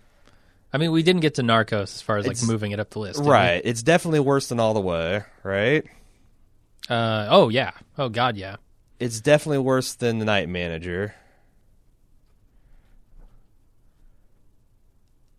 [0.73, 2.89] I mean, we didn't get to Narcos as far as like It's- moving it up
[2.89, 3.31] the list, did we?
[3.31, 3.61] Right.
[3.63, 5.85] It's definitely worse than All the Way, right?
[6.89, 7.71] Uh, oh yeah.
[7.97, 8.57] Oh god, yeah.
[8.99, 11.13] it's definitely worse than the Night Manager.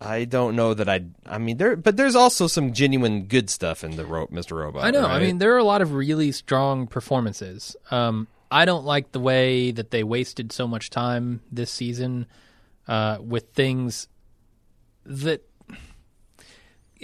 [0.00, 1.04] I don't know that I.
[1.26, 4.56] I mean, there, but there's also some genuine good stuff in the ro- Mr.
[4.56, 4.84] Robot.
[4.84, 5.04] I know.
[5.04, 5.22] I right?
[5.22, 7.74] mean, there are a lot of really strong performances.
[7.90, 12.26] Um, I don't like the way that they wasted so much time this season
[12.86, 14.06] uh, with things
[15.08, 15.42] that.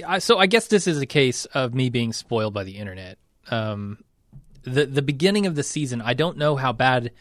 [0.06, 3.18] I, so I guess this is a case of me being spoiled by the internet.
[3.50, 3.98] Um,
[4.62, 7.12] the the beginning of the season, I don't know how bad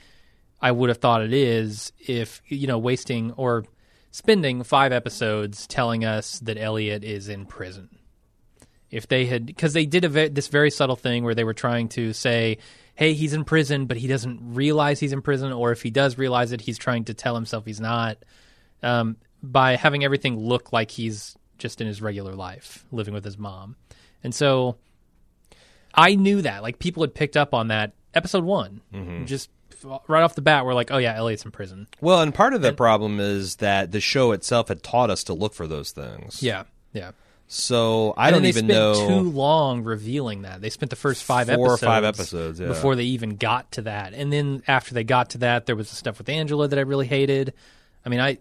[0.61, 3.65] I would have thought it is if you know wasting or
[4.11, 7.89] spending five episodes telling us that Elliot is in prison
[8.93, 11.89] if they had because they did ve- this very subtle thing where they were trying
[11.89, 12.59] to say
[12.93, 16.15] hey he's in prison but he doesn't realize he's in prison or if he does
[16.17, 18.17] realize it he's trying to tell himself he's not
[18.83, 23.37] um, by having everything look like he's just in his regular life living with his
[23.37, 23.75] mom
[24.23, 24.77] and so
[25.93, 29.25] i knew that like people had picked up on that episode one mm-hmm.
[29.25, 29.49] just
[30.07, 32.61] right off the bat we're like oh yeah elliot's in prison well, and part of
[32.61, 36.41] the problem is that the show itself had taught us to look for those things.
[36.41, 37.11] yeah yeah
[37.47, 39.07] So I and don't even spent know.
[39.07, 40.61] too long revealing that.
[40.61, 42.67] They spent the first five Four or episodes, five episodes, yeah.
[42.67, 44.13] before they even got to that.
[44.13, 46.83] And then after they got to that, there was the stuff with Angela that I
[46.83, 47.53] really hated.
[48.05, 48.37] I mean, I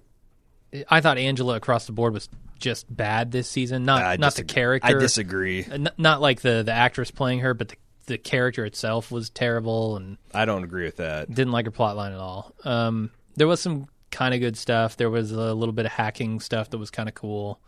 [0.89, 3.85] I thought Angela across the board was just bad this season.
[3.85, 4.97] Not I not the character.
[4.97, 5.65] I disagree.
[5.65, 9.31] Uh, n- not like the the actress playing her, but the the character itself was
[9.31, 11.33] terrible and I don't agree with that.
[11.33, 12.53] didn't like her plot line at all.
[12.65, 14.97] Um, there was some kind of good stuff.
[14.97, 17.61] There was a little bit of hacking stuff that was kind of cool.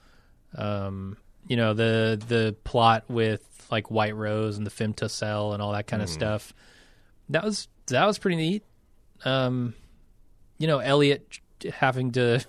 [0.57, 5.73] Um, you know the the plot with like White Rose and the femtocell and all
[5.73, 6.53] that kind of stuff.
[7.29, 8.64] That was that was pretty neat.
[9.25, 9.75] Um,
[10.59, 11.38] you know Elliot
[11.73, 12.45] having to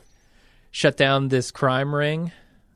[0.75, 2.33] shut down this crime ring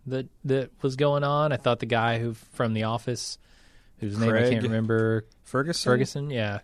[0.08, 1.52] that that was going on.
[1.52, 3.38] I thought the guy who from The Office,
[3.98, 5.92] whose name I can't remember, Ferguson.
[5.92, 6.60] Ferguson, yeah.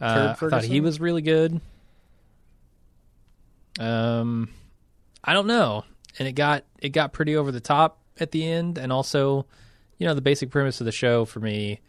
[0.00, 1.60] Uh, I thought he was really good.
[3.78, 4.50] Um,
[5.22, 5.84] I don't know,
[6.18, 9.46] and it got it got pretty over the top at the end, and also,
[9.98, 11.80] you know, the basic premise of the show for me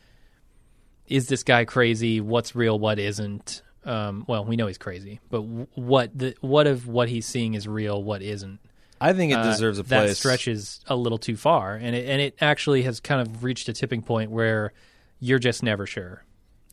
[1.08, 2.22] is this guy crazy?
[2.22, 2.78] What's real?
[2.78, 3.64] What isn't?
[3.86, 7.56] Um, well, we know he's crazy, but w- what the what of what he's seeing
[7.56, 8.02] is real?
[8.04, 8.60] What isn't?
[9.04, 10.10] I think it uh, deserves a place.
[10.12, 13.68] that stretches a little too far, and it and it actually has kind of reached
[13.70, 14.72] a tipping point where
[15.20, 16.24] you're just never sure,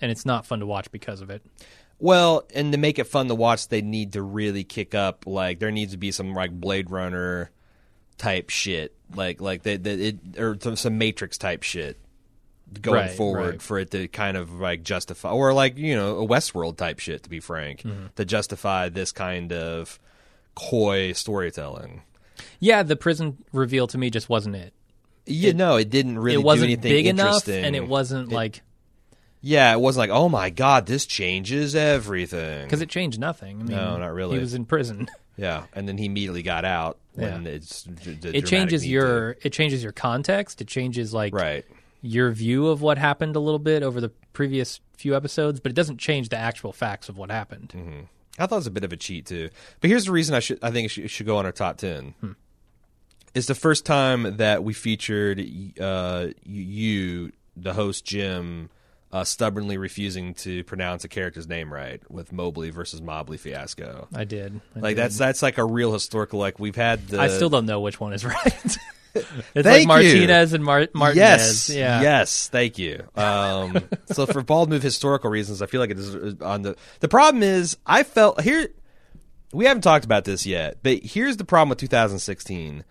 [0.00, 1.42] and it's not fun to watch because of it.
[1.98, 5.26] Well, and to make it fun to watch, they need to really kick up.
[5.26, 7.50] Like there needs to be some like Blade Runner
[8.16, 11.98] type shit, like like that it or some- some Matrix type shit
[12.80, 13.62] going Right, forward right.
[13.62, 17.24] for it to kind of like justify, or like you know a Westworld type shit.
[17.24, 18.06] To be frank, Mm-hmm.
[18.16, 19.98] to justify this kind of
[20.54, 22.02] coy storytelling.
[22.60, 24.72] Yeah, the prison reveal to me just wasn't it.
[25.26, 26.34] Yeah, no, it didn't really.
[26.40, 28.62] it wasn't do anything big enough, and it wasn't like
[29.40, 32.64] Yeah, it wasn't like, oh my god, this changes everything.
[32.66, 33.60] because it changed nothing.
[33.60, 34.34] I mean, No, not really.
[34.36, 35.08] He was in prison.
[35.36, 37.50] yeah, and then he immediately got out when Yeah.
[37.52, 40.60] it's it changes need to- your it changes your context.
[40.60, 41.64] It changes like right.
[42.02, 45.74] your view of what happened a little bit over the previous few episodes, but it
[45.74, 47.72] doesn't change the actual facts of what happened.
[47.76, 48.00] Mm-hmm.
[48.38, 49.50] I thought it was a bit of a cheat too.
[49.80, 51.52] But here's the reason I should I think it should, it should go on our
[51.52, 52.14] top ten.
[52.20, 52.32] Hmm.
[53.34, 55.40] It's the first time that we featured
[55.80, 58.70] uh, you, the host Jim,
[59.12, 64.08] uh, stubbornly refusing to pronounce a character's name right with Mobley versus Mobley fiasco.
[64.14, 64.60] I did.
[64.76, 65.02] I Like did.
[65.02, 66.38] that's that's like a real historical.
[66.38, 68.76] Like we've had the I still don't know which one is right.
[69.14, 70.12] it's Thank like you.
[70.14, 71.16] Martinez and Mar- Martinez.
[71.16, 72.00] Yes, yeah.
[72.02, 73.04] yes, thank you.
[73.16, 76.76] Um, so for bald move historical reasons, I feel like it is uh, on the.
[77.00, 78.68] The problem is, I felt here.
[79.52, 82.84] We haven't talked about this yet, but here's the problem with 2016: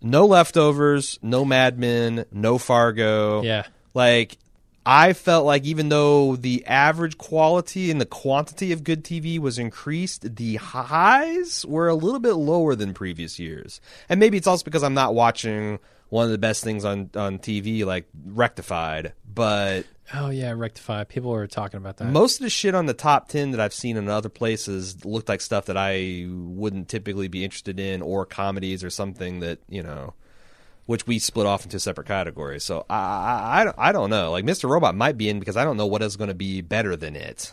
[0.00, 3.42] no leftovers, no Mad Men, no Fargo.
[3.42, 3.64] Yeah.
[3.94, 4.38] like
[4.86, 9.58] I felt like even though the average quality and the quantity of good TV was
[9.58, 13.82] increased, the highs were a little bit lower than previous years.
[14.08, 17.38] And maybe it's also because I'm not watching one of the best things on on
[17.38, 21.04] TV like Rectified, but Oh yeah, Rectify.
[21.04, 22.06] People were talking about that.
[22.08, 25.28] most of the shit on the top 10 that I've seen in other places looked
[25.28, 29.82] like stuff that I wouldn't typically be interested in or comedies or something that, you
[29.82, 30.14] know,
[30.86, 32.64] which we split off into separate categories.
[32.64, 34.30] So I, I, I, don't- know.
[34.30, 34.70] Like Mr.
[34.70, 37.14] Robot might be in because I don't know what is going to be better than
[37.14, 37.52] it.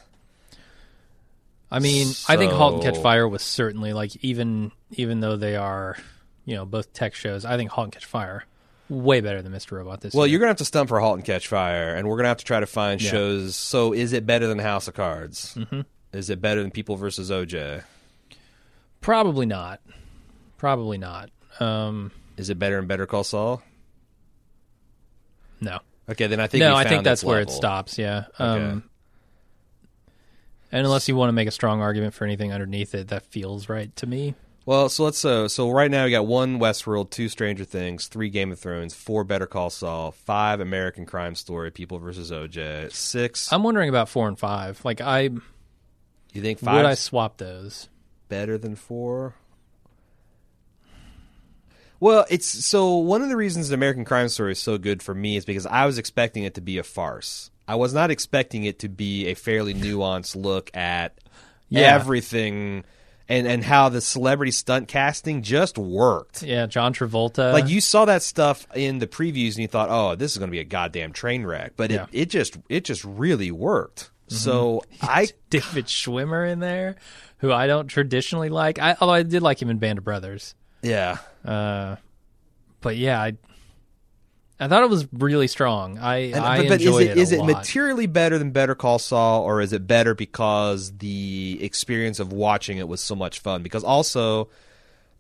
[1.70, 5.58] I mean, I think *Halt and Catch Fire* was certainly like even even though they
[5.58, 5.98] are,
[6.46, 7.44] you know, both tech shows.
[7.44, 8.46] I think *Halt and Catch Fire*
[8.90, 9.74] way better than *Mr.
[9.74, 10.32] Robot* this Well, year.
[10.34, 12.30] you're going to have to stump for *Halt and Catch Fire*, and we're going to
[12.30, 13.12] have to try to find Yeah.
[13.12, 13.56] shows.
[13.56, 15.56] So is it better than *House of Cards*?
[15.56, 15.82] Mm-hmm.
[16.14, 17.84] Is it better than *People versus OJ*?
[19.02, 19.82] Probably not.
[20.58, 21.30] Probably not.
[21.60, 23.62] Um, Is it better than *Better Call Saul*?
[25.62, 25.80] no.
[26.08, 27.56] Okay, then I think no, we I think found that's its where it level.
[27.56, 27.98] stops.
[27.98, 28.26] Yeah.
[28.38, 28.84] Um,
[30.72, 33.70] And unless you want to make a strong argument for anything underneath it, that feels
[33.70, 34.36] right to me.
[34.68, 38.30] Well, so let's uh, so right now we got one Westworld, two Stranger Things, three
[38.30, 43.54] Game of Thrones, four Better Call Saul, five American Crime Story, People versus OJ, six.
[43.54, 44.84] I'm wondering about four and five.
[44.84, 45.22] Like, I
[46.34, 46.78] you think five?
[46.78, 47.90] would I swap those?
[48.28, 49.36] better than four?
[52.00, 55.38] Well, it's so one of the reasons American Crime Story is so good for me
[55.38, 57.52] is because I was expecting it to be a farce.
[57.68, 61.20] I was not expecting it to be a fairly nuanced look at
[61.70, 61.82] Yeah.
[61.94, 62.84] everything
[63.28, 66.44] and and how the celebrity stunt casting just worked.
[66.44, 67.54] Yeah, John Travolta.
[67.54, 70.50] like you saw that stuff in the previews and you thought, "Oh, this is going
[70.50, 72.04] to be a goddamn train wreck." But Yeah.
[72.04, 72.16] Mm-hmm.
[72.16, 74.12] it, it just it just really worked.
[74.28, 76.96] So I David Schwimmer in there,
[77.40, 78.80] who I don't traditionally like.
[78.80, 80.56] I, although I did like him in Band of Brothers.
[80.82, 81.18] yeah.
[81.44, 81.96] Uh,
[82.82, 83.34] but yeah, I
[84.60, 85.98] I thought it was really strong.
[85.98, 87.48] I And- I but, but is it it, is it lot.
[87.48, 92.78] materially better than Better Call Saul, or is it better because the experience of watching
[92.78, 93.64] it was so much fun?
[93.64, 94.48] Because also,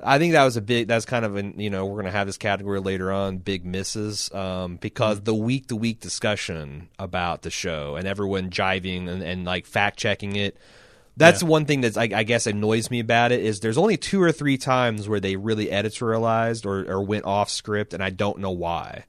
[0.02, 0.88] I think that was a big.
[0.88, 3.38] That's kind of an you know we're going to have this category later on.
[3.40, 9.10] Big misses um, because the week to week discussion about the show and everyone jiving
[9.10, 10.58] and, and like fact checking it.
[11.18, 11.48] That's Yeah.
[11.50, 14.34] one thing that I, I guess annoys me about it is there's only two or
[14.34, 18.52] three times where they really editorialized or, or went off script, and I don't know
[18.52, 19.06] why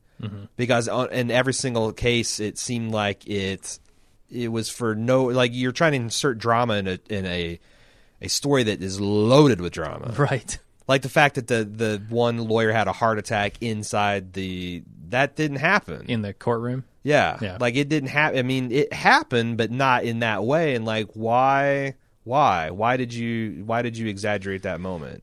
[0.56, 3.78] because in every single case it seemed like it
[4.30, 7.60] it was for no like you're trying to insert drama in a in a
[8.22, 10.58] a story that is loaded with drama right.
[10.88, 15.36] like the fact that the the one lawyer had a heart attack inside the that
[15.36, 16.84] didn't happen In the courtroom.
[17.04, 17.38] yeah.
[17.40, 17.58] Yeah.
[17.60, 21.08] like it didn't happen i mean it happened but not in that way and like
[21.12, 25.22] why why why did you why did you exaggerate that moment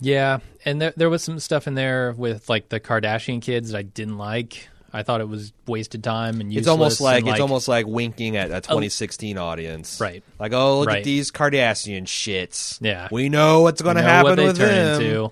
[0.00, 3.78] Yeah, and there there was some stuff in there with like the Kardashian kids that
[3.78, 4.68] I didn't like.
[4.90, 6.62] I thought it was wasted time and useless.
[6.62, 10.24] It's almost like, and, it's almost like winking at a 2016 audience, Right.
[10.40, 10.98] Like, oh, look Right.
[10.98, 12.78] at these Kardashian shits.
[12.80, 13.06] Yeah.
[13.12, 15.02] we know what's going to happen what they with turn them.
[15.02, 15.30] into.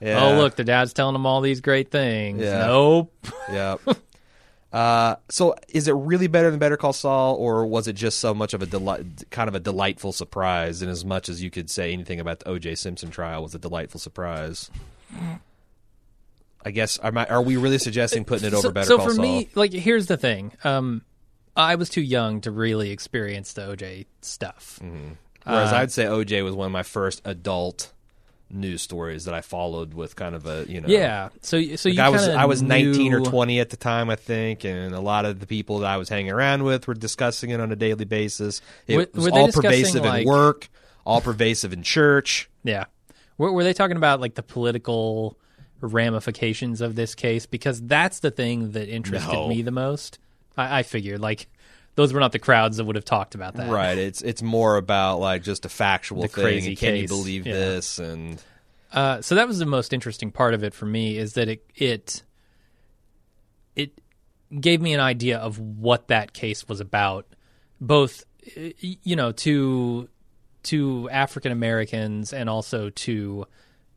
[0.00, 0.24] Yeah.
[0.24, 2.40] Oh, look, the dad's telling them all these great things.
[2.40, 2.66] Yeah.
[2.66, 3.12] Nope.
[3.52, 3.76] yeah.
[4.74, 8.34] Uh, so is it really better than Better Call Saul, or was it just so
[8.34, 10.82] much of a delight, kind of a delightful surprise?
[10.82, 12.74] In as much as you could say anything about the O.J.
[12.74, 14.72] Simpson trial was a delightful surprise.
[16.64, 19.14] I guess I, are we really suggesting putting it over so, Better so Call for
[19.14, 19.22] Saul?
[19.22, 20.52] me, like, here's the thing.
[20.64, 21.02] Um,
[21.56, 24.80] I was too young to really experience the OJ stuff.
[25.44, 27.92] Whereas Uh, I'd say OJ was one of my first adult
[28.50, 31.30] news stories that I followed with kind of a you know Yeah.
[31.40, 34.16] So, so Like you I was I was nineteen or twenty at the time I
[34.16, 37.50] think, and a lot of the people that I was hanging around with were discussing
[37.50, 38.60] it on a daily basis.
[38.86, 40.68] It Were- was were all pervasive like- in work,
[41.04, 42.48] all pervasive in church.
[42.62, 42.84] Yeah.
[43.38, 45.36] Were, were they talking about like the political
[45.80, 47.46] ramifications of this case?
[47.46, 49.48] Because that's the thing that interested No.
[49.48, 50.18] me the most.
[50.56, 51.48] I, I figured like
[51.96, 53.70] those were not the crowds that would have talked about that.
[53.70, 53.96] Right.
[53.98, 56.44] It's it's more about like just a factual The thing.
[56.44, 57.52] crazy can you believe Yeah.
[57.54, 57.98] this?
[57.98, 58.42] And
[58.92, 61.64] Uh, so that was the most interesting part of it for me is that it
[61.76, 62.22] it
[63.76, 63.98] it
[64.60, 67.26] gave me an idea of what that case was about,
[67.80, 68.24] both
[68.56, 70.08] you know to
[70.64, 73.46] to African Americans and also to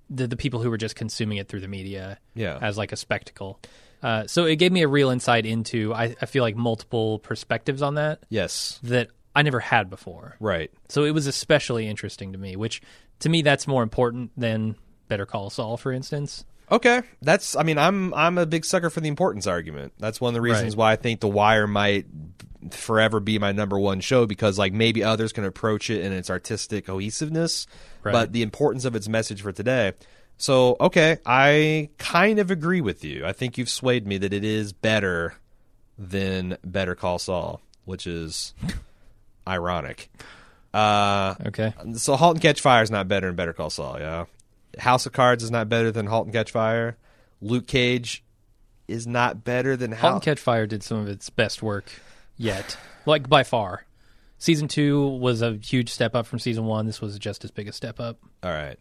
[0.10, 2.58] the the people who were just consuming it through the media Yeah.
[2.62, 3.60] as like a spectacle.
[4.04, 7.82] Uh, so it gave me a real insight into I, I feel like multiple perspectives
[7.82, 10.36] on that yes, that I never had before.
[10.40, 10.72] right.
[10.90, 12.82] So it was especially interesting to me, which
[13.20, 14.76] to me that's more important than
[15.08, 16.46] Better Call Saul, for instance.
[16.70, 17.56] Okay, that's.
[17.56, 19.94] I mean, I'm I'm a big sucker for the importance argument.
[20.00, 20.78] That's one of the reasons Right.
[20.80, 22.06] why I think The Wire might
[22.72, 26.30] forever be my number one show because like maybe others can approach it in its
[26.30, 27.68] artistic cohesiveness,
[28.04, 28.12] Right.
[28.12, 29.94] but the importance of its message for today.
[30.38, 33.26] So okay, I kind of agree with you.
[33.26, 35.34] I think you've swayed me that it is better
[35.98, 38.54] than Better Call Saul, which is
[39.48, 40.10] ironic.
[40.74, 41.74] Uh, Okay.
[41.96, 43.98] so *Halt and Catch Fire* is not better than *Better Call Saul*.
[44.00, 44.26] Yeah,
[44.78, 46.98] *House of Cards* is not better than *Halt and Catch Fire*.
[47.42, 48.24] *Luke Cage*
[48.88, 50.14] is not better than Halt *How*.
[50.16, 51.86] and Catch Fire did some of its best work
[52.38, 53.86] yet, like by far.
[54.38, 56.86] Season two was a huge step up from season one.
[56.86, 58.20] This was just as big a step up.
[58.44, 58.78] All right.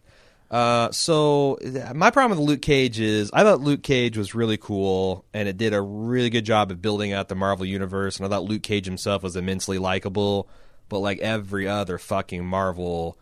[0.49, 1.57] Uh, so
[1.93, 5.57] my problem with Luke Cage is I thought Luke Cage was really cool and it
[5.57, 8.63] did a really good job of building out the Marvel universe and I thought Luke
[8.63, 10.47] Cage himself was immensely likable,
[10.87, 13.17] but like every other fucking Marvel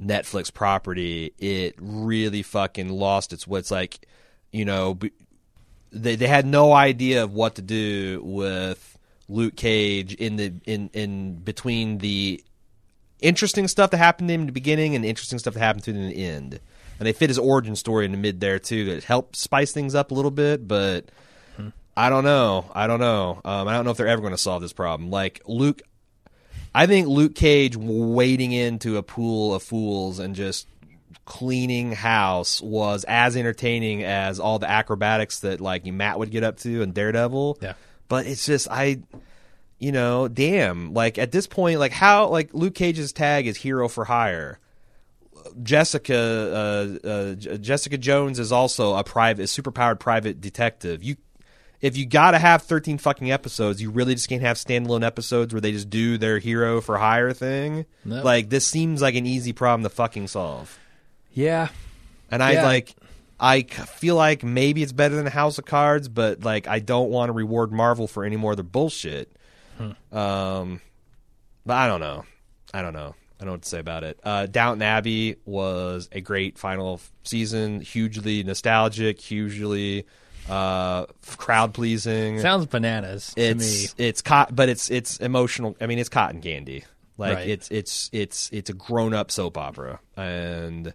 [0.00, 4.06] Netflix property, it really fucking lost its wits like,
[4.52, 4.98] you know,
[5.90, 8.98] they they had no idea of what to do with
[9.28, 12.42] Luke Cage in the in in between the
[13.20, 15.90] interesting stuff that happened to him in the beginning and interesting stuff that happened to
[15.92, 16.60] him in the end.
[16.98, 19.94] And they fit his origin story in the mid there too that helped spice things
[19.94, 21.06] up a little bit, but
[21.98, 22.70] I don't know.
[22.72, 23.40] I don't know.
[23.44, 25.10] Um, I don't know if they're ever going to solve this problem.
[25.10, 25.82] Like Luke,
[26.72, 30.68] I think Luke Cage wading into a pool of fools and just
[31.24, 36.58] cleaning house was as entertaining as all the acrobatics that like Matt would get up
[36.58, 37.58] to in Daredevil.
[37.60, 37.74] Yeah.
[38.06, 39.00] But it's just I
[39.78, 43.88] you know, damn, like at this point like how like Luke Cage's tag is hero
[43.88, 44.58] for hire.
[45.62, 46.14] Jessica
[47.04, 51.02] uh, uh, Jessica Jones is also a private, a superpowered private detective.
[51.02, 51.16] You,
[51.80, 55.54] if you got to have thirteen fucking episodes, you really just can't have standalone episodes
[55.54, 57.86] where they just do their hero for hire thing.
[58.04, 58.22] No.
[58.22, 60.78] Like this seems like an easy problem to fucking solve.
[61.32, 61.68] Yeah.
[62.30, 62.64] And I Yeah.
[62.64, 62.94] like,
[63.40, 67.28] I feel like maybe it's better than House of Cards, but like I don't want
[67.28, 69.32] to reward Marvel for any more of their bullshit.
[70.12, 70.80] Um,
[71.66, 72.24] but I don't know.
[72.72, 73.14] I don't know.
[73.40, 74.18] I don't know what to say about it.
[74.24, 80.06] Uh, Downton Abbey was a great final season, hugely nostalgic, hugely
[80.48, 81.06] uh,
[81.36, 82.40] crowd pleasing.
[82.40, 84.04] Sounds bananas to It's me.
[84.06, 85.76] it's cot, but it's it's emotional.
[85.80, 86.84] I mean, it's cotton candy.
[87.16, 87.48] Like Right.
[87.48, 90.00] it's it's it's it's a grown up soap opera.
[90.16, 90.92] And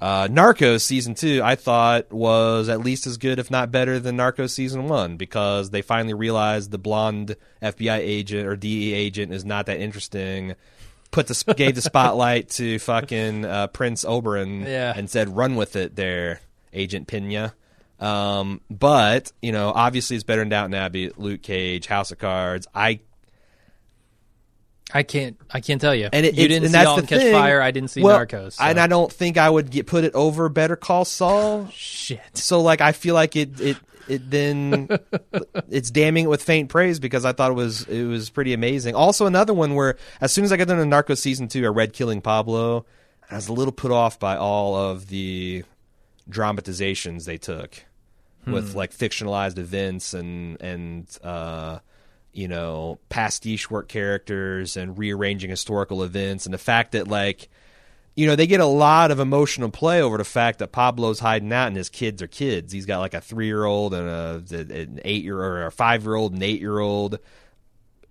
[0.00, 4.16] uh, Narcos season two, I thought was at least as good, if not better, than
[4.16, 9.44] Narcos season one because they finally realized the blonde FBI agent or DE agent is
[9.44, 10.54] not that interesting.
[11.10, 14.92] Put the gave the spotlight to fucking uh, Prince Oberyn Yeah.
[14.96, 16.40] and said, "Run with it, there,
[16.72, 17.52] Agent Pena."
[17.98, 22.66] Um, but you know, obviously, it's better than Downton Abbey, Luke Cage, House of Cards.
[22.74, 23.00] I
[24.92, 25.36] I can't.
[25.50, 26.08] I can't tell you.
[26.12, 27.32] and it, you didn't and see that's Alton the Catch thing.
[27.32, 27.60] Fire.
[27.62, 28.52] I didn't see well, Narcos.
[28.54, 31.68] so- and I don't think I would get put it over Better Call Saul.
[31.72, 32.20] Shit.
[32.34, 33.76] So like, I feel like it it
[34.08, 34.88] it then
[35.70, 38.94] it's damning it with faint praise because I thought it was it was pretty amazing.
[38.94, 41.68] Also, another one where as soon as I got done in Narcos season two, I
[41.68, 42.84] read Killing Pablo.
[43.30, 45.64] I was a little put off by all of the
[46.28, 47.84] dramatizations they took
[48.46, 51.78] with like fictionalized events and and uh,
[52.32, 57.48] you know pastiche work characters and rearranging historical events and the fact that like
[58.14, 61.52] you know they get a lot of emotional play over the fact that Pablo's hiding
[61.52, 62.72] out and his kids are kids.
[62.72, 66.04] He's got like a three year old and a an eight year or a five
[66.04, 67.18] year old and eight year old.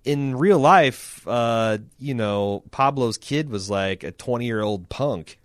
[0.06, 5.38] In real life, uh, you know, Pablo's kid was like a twenty year old punk,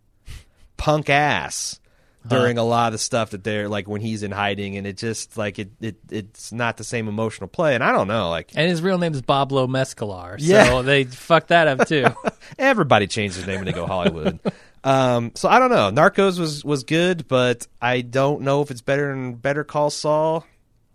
[0.77, 1.81] punk ass
[2.27, 5.37] during a lot of stuff that they're like when he's in hiding, and it just
[5.37, 7.75] like it, it it's not the same emotional play.
[7.75, 10.41] And I don't know, like And his real name is Pablo Mescalar.
[10.41, 10.83] So Yeah.
[10.85, 12.07] they fucked that up too.
[12.59, 14.41] everybody changed his name when they go Hollywood.
[14.85, 15.91] um, so I don't know.
[15.91, 20.47] Narcos was was good, but I don't know if it's better than Better Call Saul,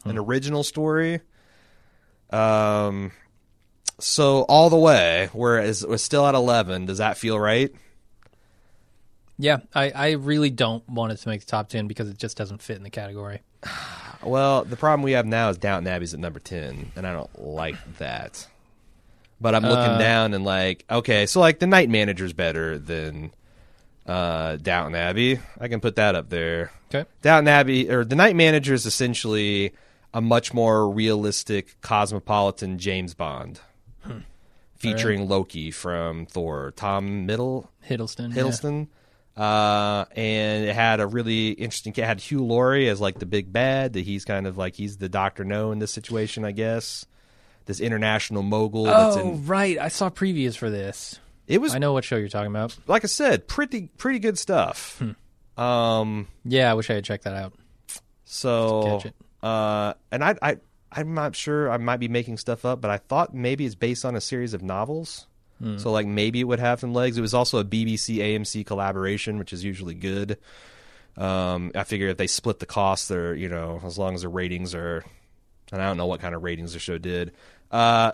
[0.05, 1.21] an original story.
[2.31, 3.11] Um,
[3.99, 6.85] so all the way, whereas we're still at eleven.
[6.85, 7.71] Does that feel right?
[9.39, 12.37] Yeah, I, I really don't want it to make the top ten because it just
[12.37, 13.41] doesn't fit in the category.
[14.21, 17.41] Well, the problem we have now is Downton Abbey's at number ten, and I don't
[17.41, 18.45] like that.
[19.39, 23.31] But I'm looking Uh, down and like, okay, so like the Night Manager's better than
[24.05, 25.39] uh, Downton Abbey.
[25.57, 26.73] I can put that up there.
[26.93, 27.07] Okay.
[27.21, 29.71] Downton Abbey or the Night Manager is essentially
[30.13, 33.61] a much more realistic cosmopolitan James Bond,
[34.75, 38.35] featuring Loki from Thor, Tom Middle Hiddleston.
[38.35, 38.85] yeah.
[39.39, 41.93] Uh, and it had a really interesting.
[41.95, 43.93] It had Hugh Laurie as like the big bad.
[43.93, 47.05] That he's kind of like he's the Doctor No in this situation, I guess.
[47.65, 48.83] This international mogul.
[48.85, 51.19] that's Oh in, right, I saw previews for this.
[51.47, 52.75] it was I know what show you're talking about.
[52.87, 55.01] like I said, pretty pretty good stuff.
[55.57, 57.53] Um, Yeah, I wish I had checked that out.
[58.25, 59.15] so Catch it.
[59.41, 60.57] uh, and I I
[60.91, 61.71] I'm not sure.
[61.71, 64.53] I might be making stuff up, but I thought maybe it's based on a series
[64.53, 65.27] of novels.
[65.77, 67.17] So like maybe it would have some legs.
[67.17, 70.37] It was also a BBC AMC collaboration, which is usually good.
[71.17, 74.29] Um, I figure if they split the costs, they're you know as long as the
[74.29, 75.03] ratings are,
[75.71, 77.33] and I don't know what kind of ratings the show did.
[77.71, 78.13] Uh,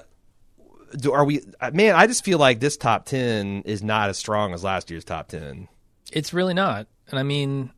[0.97, 1.41] do are we?
[1.61, 4.89] uh, Man, I just feel like this top ten is not as strong as last
[4.89, 5.67] year's top ten.
[6.11, 6.87] It's really not.
[7.09, 7.71] And I mean,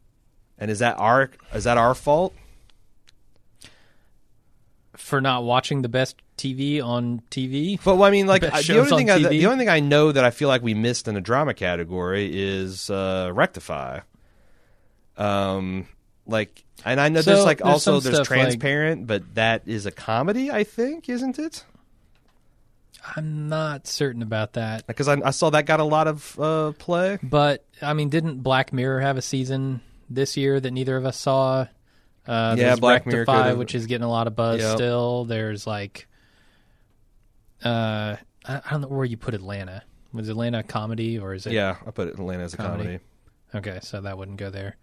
[0.57, 2.33] And is that our is that our fault?
[4.97, 7.79] For not watching the best TV on TV.
[7.83, 10.11] But well, I mean, like I- the only thing I, the only thing I know
[10.11, 14.01] that I feel like we missed in the drama category is uh, Rectify.
[15.17, 15.87] Um,
[16.27, 19.63] like, and I know So, there's like there's also there's stuff like- Transparent, but that
[19.65, 21.63] is a comedy, I think, isn't it?
[23.15, 24.85] I'm not certain about that.
[24.85, 27.17] Because I, I saw that got a lot of uh, play.
[27.23, 29.79] But I mean, didn't Black Mirror have a season
[30.09, 31.67] this year that neither of us saw?
[32.27, 34.75] Uh, Yeah, Black Mirror Rectify, could've- which is getting a lot of buzz Yep.
[34.77, 35.25] still.
[35.25, 36.07] There's like,
[37.63, 38.15] uh,
[38.45, 39.83] I, I don't know where you put Atlanta.
[40.13, 41.53] Was Atlanta a comedy or is it?
[41.53, 42.83] Yeah, I put Atlanta as a Comedy.
[42.83, 42.99] comedy.
[43.55, 44.77] Okay, so that wouldn't go there.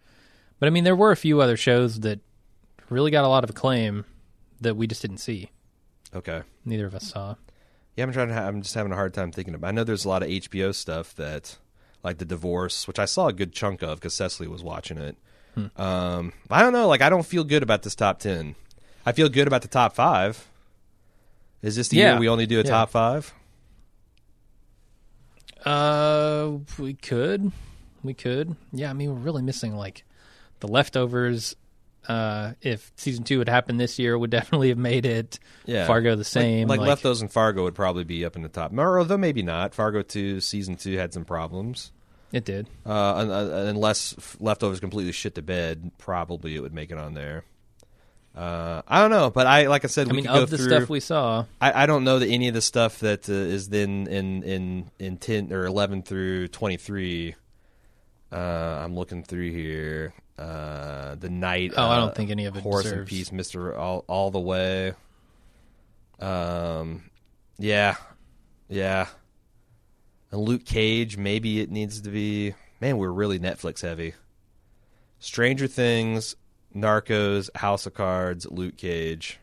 [0.59, 2.21] But I mean, there were a few other shows that
[2.89, 4.05] really got a lot of acclaim
[4.61, 5.51] that we just didn't see.
[6.15, 6.43] Okay.
[6.65, 7.35] Neither of us saw.
[7.97, 8.35] Yeah, I'm trying to.
[8.35, 9.69] Ha- I'm just having a hard time thinking about.
[9.69, 11.59] I know there's a lot of HBO stuff that,
[12.03, 15.17] like the divorce, which I saw a good chunk of because Cecily was watching it.
[15.77, 16.89] Um, I don't know.
[16.89, 18.55] Like, I don't feel good about this top ten.
[19.07, 20.49] I feel good about the top five.
[21.63, 22.13] Is this the Yeah.
[22.13, 22.71] year we only do a Yeah.
[22.71, 23.33] top five?
[25.65, 27.51] Uh, we could,
[28.03, 28.55] we could.
[28.73, 30.05] Yeah, I mean, we're really missing like
[30.61, 31.57] the leftovers.
[32.07, 35.39] Uh, if season two had happened this year, would definitely have made it.
[35.65, 36.69] Yeah, Fargo the Like- same.
[36.69, 39.75] Like, Leftovers and Fargo would probably be up in the top, or although maybe not.
[39.75, 41.93] Fargo two season two had some problems.
[42.35, 42.69] It did.
[42.85, 47.15] Uh, un- un- unless leftovers completely shit to bed, probably it would make it on
[47.15, 47.45] there.
[48.37, 50.51] Uh, I don't know, but I like I said, I we mean, could go of
[50.51, 53.29] the through, stuff we saw, I, I don't know that any of the stuff that
[53.29, 57.37] uh, is then in in in ten or eleven through twenty three.
[58.33, 58.37] Uh,
[58.83, 60.13] I'm looking through here.
[60.37, 61.75] Uh, the night.
[61.77, 64.33] Oh, I don't uh, think any of it Horse and deserves- Peace, Mister all all
[64.33, 64.95] the way.
[66.19, 67.05] Um,
[67.59, 67.95] yeah,
[68.69, 69.07] yeah.
[70.35, 72.55] And Luke Cage, maybe it needs to be.
[72.81, 74.15] Man, we're really Netflix heavy.
[75.21, 76.35] Stranger Things,
[76.75, 79.39] Narcos, House of Cards, Luke Cage.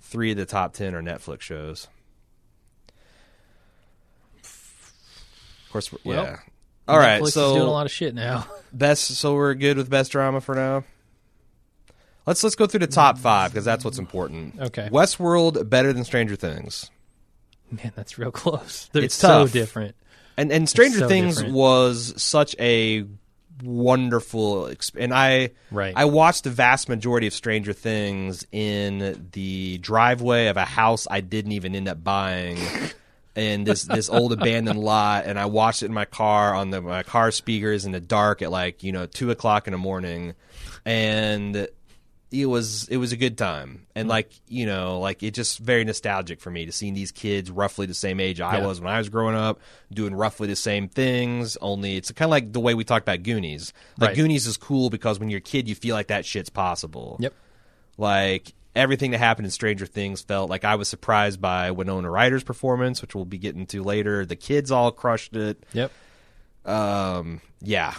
[0.00, 1.88] Three of the top ten are Netflix shows.
[4.42, 6.38] Of course, we're- Well, yeah.
[6.88, 8.46] All right, Netflix so is doing a lot of shit now.
[8.72, 9.04] best.
[9.16, 10.84] So we're good with best drama for now.
[12.26, 14.58] Let's let's go through the top five because that's what's important.
[14.58, 14.88] Okay.
[14.90, 16.90] Westworld better than Stranger Things,
[17.70, 18.88] Man, that's real close.
[18.92, 19.52] They're It's so tough.
[19.52, 19.94] different.
[20.36, 21.54] And and Stranger so Things different.
[21.54, 23.04] was such a
[23.62, 24.64] wonderful.
[24.64, 25.94] Exp- and I Right.
[25.96, 31.20] I watched the vast majority of Stranger Things in the driveway of a house I
[31.20, 32.58] didn't even end up buying.
[33.36, 36.80] in this this old abandoned lot, and I watched it in my car on the
[36.80, 40.34] my car speakers in the dark at like you know two o'clock in the morning,
[40.86, 41.68] and
[42.32, 45.84] it was it was a good time, and like you know like it just very
[45.84, 48.66] nostalgic for me to seeing these kids roughly the same age I Yeah.
[48.66, 49.60] was when I was growing up,
[49.92, 51.56] doing roughly the same things.
[51.60, 53.72] Only it's kind of like the way we talked about Goonies.
[53.98, 54.16] Like Right.
[54.16, 57.16] Goonies is cool because when you're a kid, you feel like that shit's possible.
[57.20, 57.32] Yep.
[57.96, 62.44] Like everything that happened in Stranger Things felt like I was surprised by Winona Ryder's
[62.44, 64.26] performance, which we'll be getting to later.
[64.26, 65.62] The kids all crushed it.
[65.72, 65.92] Yep.
[66.64, 67.94] Um, yeah,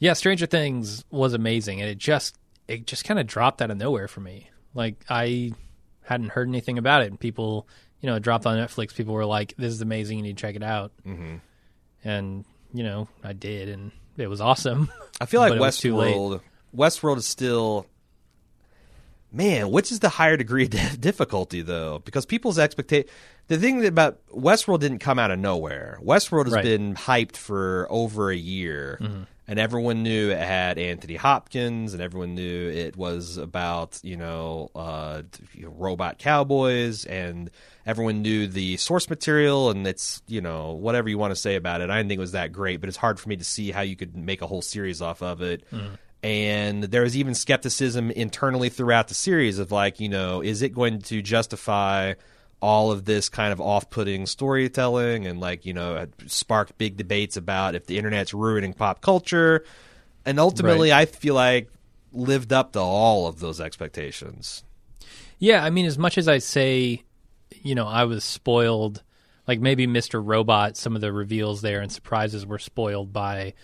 [0.00, 2.36] Yeah, Stranger Things was amazing, and it just
[2.70, 4.48] it just kind of dropped out of nowhere for me.
[4.74, 5.52] Like I
[6.02, 7.66] hadn't heard anything about it, and people,
[8.00, 8.94] you know, it dropped on Netflix.
[8.94, 10.18] People were like, "This is amazing.
[10.18, 11.36] You need to check it out." Mm-hmm.
[12.04, 14.90] And you know, I did, and it was awesome.
[15.20, 15.94] I feel like But it was too.
[15.94, 16.40] Westworld.
[16.74, 17.86] Westworld is still.
[19.32, 22.00] Man, which is the higher degree of difficulty though?
[22.04, 23.08] Because people's expectation,
[23.46, 25.98] the thing about Westworld didn't come out of nowhere.
[26.02, 26.64] Westworld has Right.
[26.64, 29.22] been hyped for over a year, Mm-hmm.
[29.50, 34.70] And everyone knew it had Anthony Hopkins, and everyone knew it was about you know,
[34.76, 35.22] uh,
[35.60, 37.50] robot cowboys, and
[37.84, 41.80] everyone knew the source material, and it's you know whatever you want to say about
[41.80, 41.90] it.
[41.90, 43.80] I didn't think it was that great, but it's hard for me to see how
[43.80, 45.64] you could make a whole series off of it.
[46.22, 50.72] And there was even skepticism internally throughout the series of like, you know, is it
[50.72, 52.14] going to justify
[52.60, 57.74] all of this kind of off-putting storytelling and like, you know, sparked big debates about
[57.74, 59.64] if the internet's ruining pop culture.
[60.26, 61.70] And ultimately, I feel like
[62.12, 64.62] lived up to all of those expectations.
[65.38, 67.02] yeah, I mean, as much as I say,
[67.62, 69.02] you know, I was spoiled.
[69.48, 70.22] Like maybe Mr.
[70.24, 73.54] Robot, some of the reveals there and surprises were spoiled by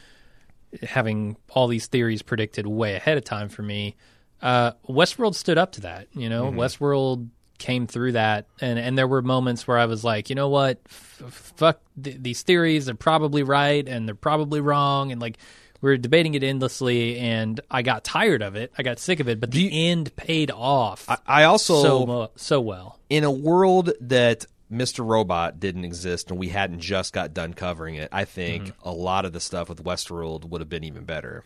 [0.82, 3.94] having all these theories predicted way ahead of time for me.
[4.42, 6.09] Uh, Westworld stood up to that.
[6.12, 7.28] You know, Westworld
[7.59, 10.78] came through that, and and there were moments where I was like, you know what,
[10.86, 12.86] F- fuck th- these theories.
[12.86, 15.38] They're probably right, and they're probably wrong, and like.
[15.82, 18.72] We were debating it endlessly, and I got tired of it.
[18.78, 22.30] I got sick of it, but the end paid off I, I also so mo-
[22.34, 22.98] so well.
[23.11, 25.07] in a world that Mr.
[25.07, 28.88] Robot didn't exist and we hadn't just got done covering it, I think Mm-hmm.
[28.88, 31.44] a lot of the stuff with Westworld would have been even better.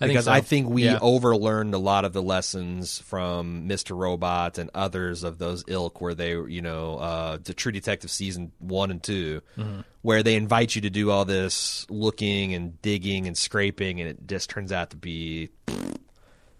[0.00, 0.32] I think because so.
[0.32, 0.98] I think we Yeah.
[0.98, 3.96] overlearned a lot of the lessons from Mr.
[3.96, 8.52] Robot and others of those ilk, where they, you know, uh, the True Detective season
[8.58, 9.80] one and 2 Mm-hmm.
[10.02, 14.26] where they invite you to do all this looking and digging and scraping, and it
[14.26, 15.50] just turns out to be.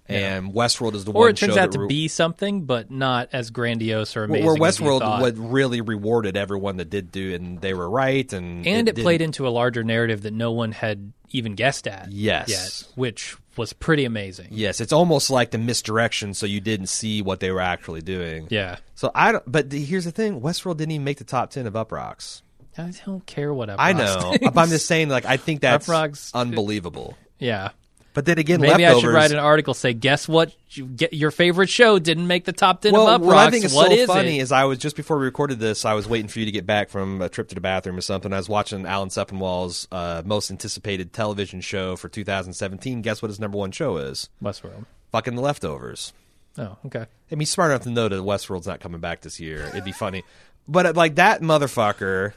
[0.06, 3.30] And Westworld is the or one it turns out to re- be something, but not
[3.32, 4.44] as grandiose or amazing.
[4.46, 8.88] where Westworld would really rewarded everyone that did do, and they were right, and and
[8.88, 12.12] it, didn't- played into a larger narrative that no one had even guessed at.
[12.12, 12.48] Yes.
[12.48, 14.48] yet, which was pretty amazing.
[14.50, 18.46] Yes, it's almost like the misdirection, so you didn't see what they were actually doing.
[18.50, 19.44] Yeah, So I don't.
[19.50, 22.42] But the, here's the thing: Westworld didn't even make the top ten of Uproxx.
[22.76, 24.56] I don't care what Up I know, thinks.
[24.56, 25.08] I'm just saying.
[25.08, 27.16] Like I think that's Uproxx- unbelievable.
[27.38, 27.70] Yeah,
[28.14, 28.96] But then again, Maybe leftovers.
[28.96, 30.54] I should write an article say, guess what?
[30.70, 33.50] You get your favorite show didn't make the top ten well, of Up what I
[33.50, 34.42] think is What so is funny it?
[34.42, 36.64] is I was just before we recorded this, I was waiting for you to get
[36.64, 38.32] back from a trip to the bathroom or something.
[38.32, 43.02] I was watching Alan Sepinwall's uh, most anticipated television show for 2017.
[43.02, 44.28] Guess what his number one show is?
[44.40, 44.86] Westworld.
[45.10, 46.12] Fucking The Leftovers.
[46.56, 47.06] Oh, okay.
[47.32, 49.66] I mean, smart enough to know that Westworld's not coming back this year.
[49.66, 50.22] It'd be funny,
[50.68, 52.32] but uh, like that motherfucker.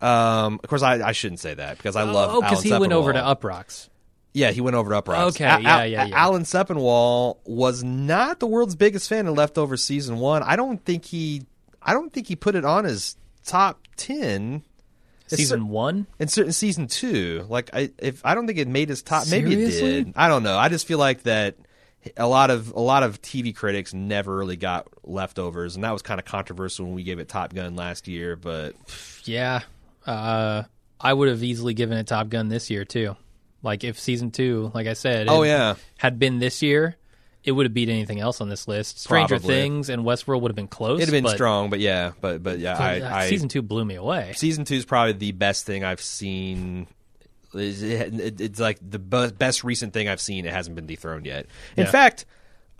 [0.00, 2.30] Um, of course, I, I shouldn't say that because I love.
[2.34, 3.88] Oh, because he went over to Sepinwall.
[4.34, 6.16] Yeah, he went over to Up Okay, yeah, yeah, yeah.
[6.16, 10.42] Alan Sepinwall was not the world's biggest fan of Leftovers season one.
[10.42, 11.42] I don't think he.
[11.80, 14.62] I don't think he put it on his top ten.
[15.28, 16.06] Season one.
[16.18, 17.46] and certain season two.
[17.48, 19.26] Like I, if I don't think it made his top.
[19.30, 20.12] Maybe it did.
[20.16, 20.58] I don't know.
[20.58, 21.56] I just feel like that
[22.16, 26.02] a lot of a lot of TV critics never really got leftovers, and that was
[26.02, 28.36] kind of controversial when we gave it Top Gun last year.
[28.36, 28.74] But
[29.24, 29.60] Yeah.
[30.06, 30.64] Uh,
[31.00, 33.16] I would have easily given it Top Gun this year too.
[33.64, 35.74] Like if season two, like I said, Oh, yeah.
[35.98, 36.96] had been this year,
[37.42, 39.00] it would have beat anything else on this list.
[39.00, 39.54] Stranger Probably.
[39.54, 41.00] Things and Westworld would have been close.
[41.00, 41.70] it'd have been but, strong.
[41.70, 44.32] But yeah, but but yeah, I, uh, I season two blew me away.
[44.36, 46.86] season two is probably the best thing I've seen.
[47.54, 50.44] It's it- it's like the best recent thing I've seen.
[50.46, 51.46] It hasn't been dethroned yet.
[51.76, 51.90] In Yeah.
[51.90, 52.24] fact,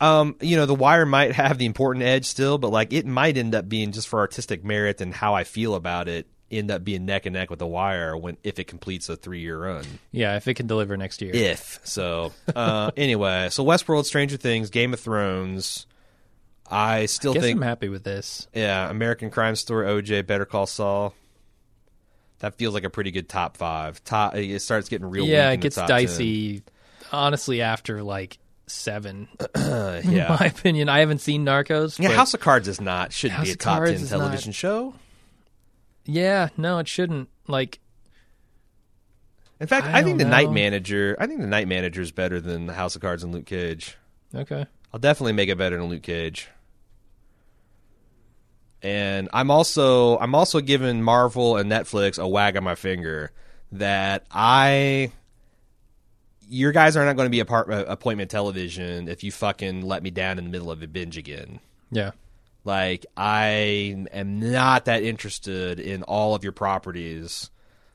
[0.00, 3.36] um, you know, The Wire might have the important edge still, but like it might
[3.38, 6.26] end up being just for artistic merit and how I feel about it.
[6.54, 9.40] End up being neck and neck with The Wire when if it completes a three
[9.40, 9.84] year run.
[10.12, 11.32] Yeah, if it can deliver next year.
[11.34, 15.86] If so, uh, anyway, so Westworld, Stranger Things, Game of Thrones.
[16.70, 18.46] I still Guess think I'm happy with this.
[18.54, 21.14] yeah, American Crime Story, OJ, Better Call Saul.
[22.38, 24.02] That feels like a pretty good top five.
[24.04, 25.26] Top, it starts getting real.
[25.26, 26.62] yeah, it gets dicey.
[27.12, 30.04] Honestly, after like seven, 10.
[30.04, 31.98] in yeah, my opinion, I haven't seen Narcos.
[31.98, 32.10] yeah.
[32.10, 34.94] House of Cards is not shouldn't House be a top ten is television show.
[36.04, 37.28] Yeah, no, it shouldn't.
[37.46, 37.80] Like,
[39.60, 40.50] In fact, I I, think the don't Night.
[40.50, 41.16] Manager.
[41.18, 43.96] I think the Night Manager is better than the House of Cards and Luke Cage.
[44.34, 46.48] okay, I'll definitely make it better than Luke Cage.
[48.82, 53.30] And I'm also I'm also giving Marvel and Netflix a wag on my finger
[53.72, 55.10] that I
[56.46, 59.80] your guys are not going to be a part uh, appointment television if you fucking
[59.80, 61.60] let me down in the middle of a binge again.
[61.90, 62.10] yeah,
[62.64, 67.50] Like I am not that interested in all of your properties.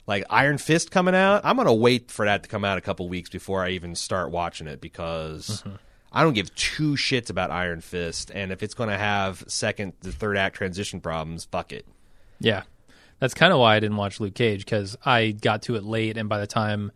[0.06, 3.08] Like Iron Fist coming out, I'm gonna wait for that to come out a couple
[3.10, 5.64] weeks before I even start watching it because
[6.12, 10.12] I don't give two shits about Iron Fist, and if it's gonna have second to
[10.12, 11.86] third act transition problems, fuck it.
[12.40, 12.64] yeah.
[13.20, 16.16] That's kind of why I didn't watch Luke Cage because I got to it late,
[16.16, 16.92] and by the time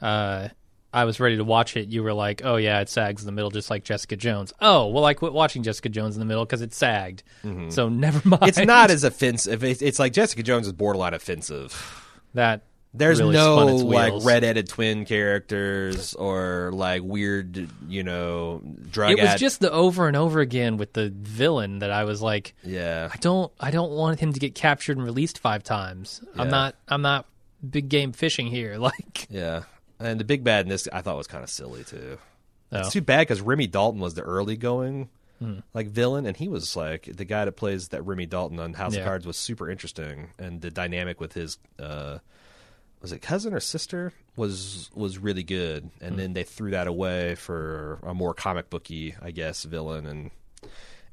[0.00, 0.48] uh,
[0.92, 3.32] I was ready to watch it, you were like, "Oh yeah, it sags in the
[3.32, 6.44] middle, just like Jessica Jones." Oh well, I quit watching Jessica Jones in the middle
[6.44, 7.22] because it sagged.
[7.44, 7.70] Mm-hmm.
[7.70, 8.44] So never mind.
[8.44, 9.62] It's not as offensive.
[9.64, 12.04] It's, it's like Jessica Jones is borderline offensive.
[12.34, 12.62] that.
[12.94, 19.10] There's really no like red-headed twin characters or like weird, you know, drug.
[19.10, 22.22] It was ad- just the over and over again with the villain that I was
[22.22, 23.10] like, yeah.
[23.12, 26.22] I don't I don't want him to get captured and released five times.
[26.34, 27.26] I'm not I'm not
[27.68, 28.78] big game fishing here.
[28.78, 29.64] Like Yeah,
[30.00, 32.18] and the big bad in this I thought was kind of silly too.
[32.72, 32.78] Oh.
[32.80, 35.08] It's too bad because Remy Danton was the early going
[35.72, 38.94] like villain, and he was like the guy that plays that Remy Danton on House
[38.94, 39.00] Yeah.
[39.02, 42.18] of Cards was super interesting, and the dynamic with his uh,
[43.00, 47.36] was it cousin or sister was was really good, and then they threw that away
[47.36, 50.06] for a more comic booky, I guess, villain.
[50.06, 50.30] And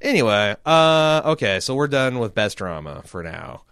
[0.00, 3.62] anyway, uh, okay, so we're done with best drama for now.